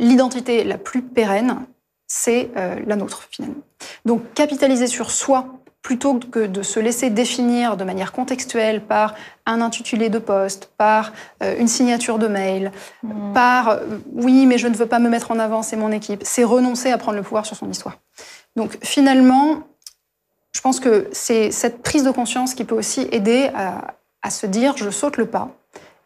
l'identité 0.00 0.64
la 0.64 0.78
plus 0.78 1.02
pérenne, 1.02 1.64
c'est 2.08 2.50
euh, 2.56 2.76
la 2.86 2.96
nôtre 2.96 3.28
finalement. 3.30 3.62
Donc 4.04 4.34
capitaliser 4.34 4.86
sur 4.86 5.10
soi 5.10 5.46
plutôt 5.82 6.14
que 6.18 6.46
de 6.46 6.62
se 6.62 6.80
laisser 6.80 7.08
définir 7.08 7.76
de 7.76 7.84
manière 7.84 8.12
contextuelle 8.12 8.82
par 8.82 9.14
un 9.46 9.60
intitulé 9.60 10.08
de 10.08 10.18
poste, 10.18 10.72
par 10.76 11.12
euh, 11.42 11.54
une 11.58 11.68
signature 11.68 12.18
de 12.18 12.26
mail, 12.26 12.72
mmh. 13.02 13.32
par 13.32 13.80
oui 14.12 14.46
mais 14.46 14.58
je 14.58 14.66
ne 14.66 14.74
veux 14.74 14.86
pas 14.86 14.98
me 14.98 15.08
mettre 15.08 15.30
en 15.30 15.38
avant, 15.38 15.62
c'est 15.62 15.76
mon 15.76 15.92
équipe, 15.92 16.22
c'est 16.24 16.44
renoncer 16.44 16.90
à 16.90 16.98
prendre 16.98 17.16
le 17.16 17.22
pouvoir 17.22 17.46
sur 17.46 17.56
son 17.56 17.70
histoire. 17.70 17.98
Donc 18.56 18.76
finalement, 18.82 19.60
je 20.52 20.60
pense 20.60 20.80
que 20.80 21.08
c'est 21.12 21.52
cette 21.52 21.82
prise 21.82 22.02
de 22.02 22.10
conscience 22.10 22.54
qui 22.54 22.64
peut 22.64 22.74
aussi 22.74 23.06
aider 23.12 23.50
à, 23.54 23.94
à 24.22 24.30
se 24.30 24.46
dire 24.46 24.76
je 24.76 24.90
saute 24.90 25.16
le 25.16 25.26
pas, 25.26 25.50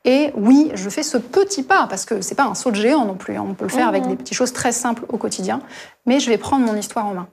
et 0.05 0.33
oui, 0.35 0.71
je 0.75 0.89
fais 0.89 1.03
ce 1.03 1.17
petit 1.17 1.63
pas, 1.63 1.87
parce 1.89 2.05
que 2.05 2.21
c'est 2.21 2.35
pas 2.35 2.45
un 2.45 2.55
saut 2.55 2.71
de 2.71 2.77
géant 2.77 3.05
non 3.05 3.15
plus. 3.15 3.37
Hein. 3.37 3.47
On 3.49 3.55
peut 3.55 3.67
le 3.67 3.71
faire 3.71 3.89
avec 3.89 4.05
mmh. 4.05 4.09
des 4.09 4.17
petites 4.17 4.37
choses 4.37 4.53
très 4.53 4.73
simples 4.73 5.05
au 5.09 5.17
quotidien, 5.17 5.61
mais 6.07 6.19
je 6.19 6.29
vais 6.29 6.39
prendre 6.39 6.67
mon 6.67 6.77
histoire 6.77 7.07
en 7.07 7.15
main. 7.15 7.29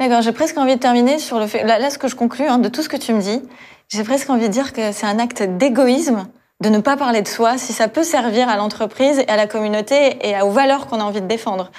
D'accord, 0.00 0.22
j'ai 0.22 0.32
presque 0.32 0.58
envie 0.58 0.74
de 0.74 0.80
terminer 0.80 1.18
sur 1.18 1.38
le 1.38 1.46
fait. 1.46 1.64
Là, 1.64 1.90
ce 1.90 1.98
que 1.98 2.08
je 2.08 2.14
conclus 2.14 2.46
hein, 2.46 2.58
de 2.58 2.68
tout 2.68 2.82
ce 2.82 2.88
que 2.88 2.96
tu 2.96 3.12
me 3.12 3.20
dis, 3.20 3.42
j'ai 3.88 4.04
presque 4.04 4.30
envie 4.30 4.48
de 4.48 4.52
dire 4.52 4.72
que 4.72 4.92
c'est 4.92 5.06
un 5.06 5.18
acte 5.18 5.42
d'égoïsme 5.42 6.28
de 6.60 6.68
ne 6.68 6.78
pas 6.78 6.96
parler 6.96 7.22
de 7.22 7.28
soi 7.28 7.58
si 7.58 7.72
ça 7.72 7.88
peut 7.88 8.02
servir 8.02 8.48
à 8.48 8.56
l'entreprise 8.56 9.20
et 9.20 9.28
à 9.28 9.36
la 9.36 9.46
communauté 9.46 10.18
et 10.28 10.40
aux 10.42 10.50
valeurs 10.50 10.86
qu'on 10.86 11.00
a 11.00 11.04
envie 11.04 11.20
de 11.20 11.26
défendre. 11.26 11.70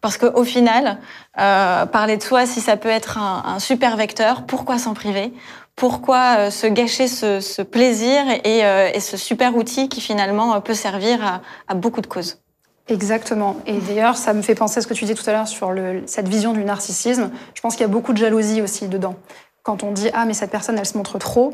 Parce 0.00 0.16
qu'au 0.16 0.44
final, 0.44 0.98
euh, 1.40 1.86
parler 1.86 2.16
de 2.16 2.22
soi, 2.22 2.46
si 2.46 2.60
ça 2.60 2.76
peut 2.76 2.88
être 2.88 3.18
un, 3.18 3.42
un 3.44 3.58
super 3.58 3.96
vecteur, 3.96 4.44
pourquoi 4.46 4.78
s'en 4.78 4.94
priver? 4.94 5.32
Pourquoi 5.78 6.38
euh, 6.38 6.50
se 6.50 6.66
gâcher 6.66 7.06
ce, 7.06 7.62
plaisir 7.62 8.24
euh, 8.44 8.90
et, 8.92 9.00
ce 9.00 9.16
super 9.16 9.56
outil 9.56 9.88
qui 9.88 10.00
finalement 10.00 10.54
euh, 10.54 10.60
peut 10.60 10.74
servir 10.74 11.40
à, 11.68 11.74
beaucoup 11.74 12.00
de 12.00 12.06
causes. 12.06 12.42
Exactement. 12.88 13.56
Et 13.66 13.78
d'ailleurs, 13.78 14.16
ça 14.16 14.32
me 14.32 14.42
fait 14.42 14.54
penser 14.54 14.78
à 14.78 14.82
ce 14.82 14.86
que 14.86 14.94
tu 14.94 15.04
disais 15.04 15.14
tout 15.14 15.28
à 15.28 15.32
l'heure 15.32 15.48
sur 15.48 15.72
cette 16.06 16.28
vision 16.28 16.52
du 16.52 16.64
narcissisme. 16.64 17.30
Je 17.54 17.60
pense 17.60 17.74
qu'il 17.74 17.82
y 17.82 17.84
a 17.84 17.92
beaucoup 17.92 18.12
de 18.12 18.18
jalousie 18.18 18.60
aussi 18.60 18.88
dedans 18.88 19.16
quand 19.64 19.82
on 19.82 19.92
dit 19.92 20.08
ah 20.14 20.24
mais 20.24 20.32
cette 20.32 20.50
personne 20.50 20.78
elle 20.78 20.86
se 20.86 20.96
montre 20.96 21.18
trop, 21.18 21.52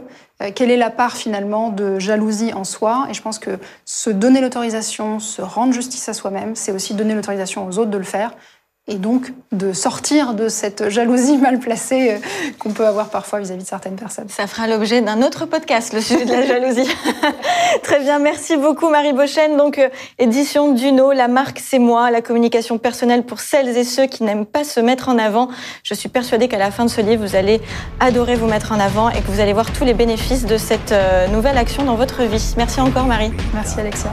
quelle 0.54 0.70
est 0.70 0.76
la 0.76 0.90
part 0.90 1.16
finalement 1.16 1.70
de 1.70 1.98
jalousie 1.98 2.52
en 2.52 2.62
soi? 2.62 3.08
Et 3.10 3.14
je 3.14 3.20
pense 3.20 3.40
que 3.40 3.58
se 3.84 4.08
donner 4.08 4.40
l'autorisation, 4.40 5.18
se 5.18 5.42
rendre 5.42 5.72
justice 5.72 6.08
à 6.08 6.14
soi-même, 6.14 6.54
c'est 6.54 6.70
aussi 6.70 6.94
donner 6.94 7.16
l'autorisation 7.16 7.66
aux 7.66 7.80
autres 7.80 7.90
de 7.90 7.98
le 7.98 8.04
faire 8.04 8.36
et 8.86 8.96
donc 8.96 9.32
de 9.52 9.72
sortir 9.72 10.34
de 10.34 10.48
cette 10.48 10.90
jalousie 10.90 11.38
mal 11.38 11.58
placée 11.58 12.12
euh, 12.12 12.18
qu'on 12.58 12.70
peut 12.70 12.86
avoir 12.86 13.08
parfois 13.08 13.40
vis-à-vis 13.40 13.62
de 13.62 13.68
certaines 13.68 13.96
personnes. 13.96 14.28
Ça 14.28 14.46
fera 14.46 14.66
l'objet 14.66 15.00
d'un 15.00 15.22
autre 15.22 15.46
podcast, 15.46 15.94
le 15.94 16.02
sujet 16.02 16.26
de 16.26 16.32
la 16.32 16.44
jalousie. 16.44 16.88
Très 17.82 18.00
bien, 18.00 18.18
merci 18.18 18.58
beaucoup 18.58 18.90
Marie 18.90 19.14
Bochen. 19.14 19.56
Donc, 19.56 19.78
euh, 19.78 19.88
édition 20.18 20.72
Duno, 20.72 21.12
la 21.12 21.28
marque 21.28 21.60
c'est 21.60 21.78
moi, 21.78 22.10
la 22.10 22.20
communication 22.20 22.76
personnelle 22.76 23.22
pour 23.22 23.40
celles 23.40 23.74
et 23.76 23.84
ceux 23.84 24.06
qui 24.06 24.22
n'aiment 24.22 24.46
pas 24.46 24.64
se 24.64 24.80
mettre 24.80 25.08
en 25.08 25.18
avant. 25.18 25.48
Je 25.82 25.94
suis 25.94 26.10
persuadée 26.10 26.48
qu'à 26.48 26.58
la 26.58 26.70
fin 26.70 26.84
de 26.84 26.90
ce 26.90 27.00
livre, 27.00 27.24
vous 27.24 27.36
allez 27.36 27.62
adorer 28.00 28.34
vous 28.34 28.48
mettre 28.48 28.72
en 28.72 28.80
avant 28.80 29.08
et 29.08 29.22
que 29.22 29.30
vous 29.30 29.40
allez 29.40 29.54
voir 29.54 29.72
tous 29.72 29.84
les 29.84 29.94
bénéfices 29.94 30.44
de 30.44 30.58
cette 30.58 30.92
euh, 30.92 31.26
nouvelle 31.28 31.56
action 31.56 31.84
dans 31.84 31.96
votre 31.96 32.22
vie. 32.24 32.54
Merci 32.58 32.80
encore 32.80 33.06
Marie. 33.06 33.32
Merci 33.54 33.80
Alexia. 33.80 34.12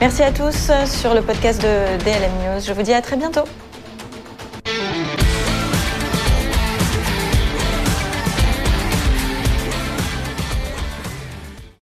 Merci 0.00 0.22
à 0.22 0.32
tous 0.32 0.70
sur 0.86 1.12
le 1.12 1.20
podcast 1.20 1.60
de 1.60 2.02
DLM 2.04 2.32
News. 2.42 2.60
Je 2.66 2.72
vous 2.72 2.80
dis 2.80 2.94
à 2.94 3.02
très 3.02 3.16
bientôt. 3.16 3.44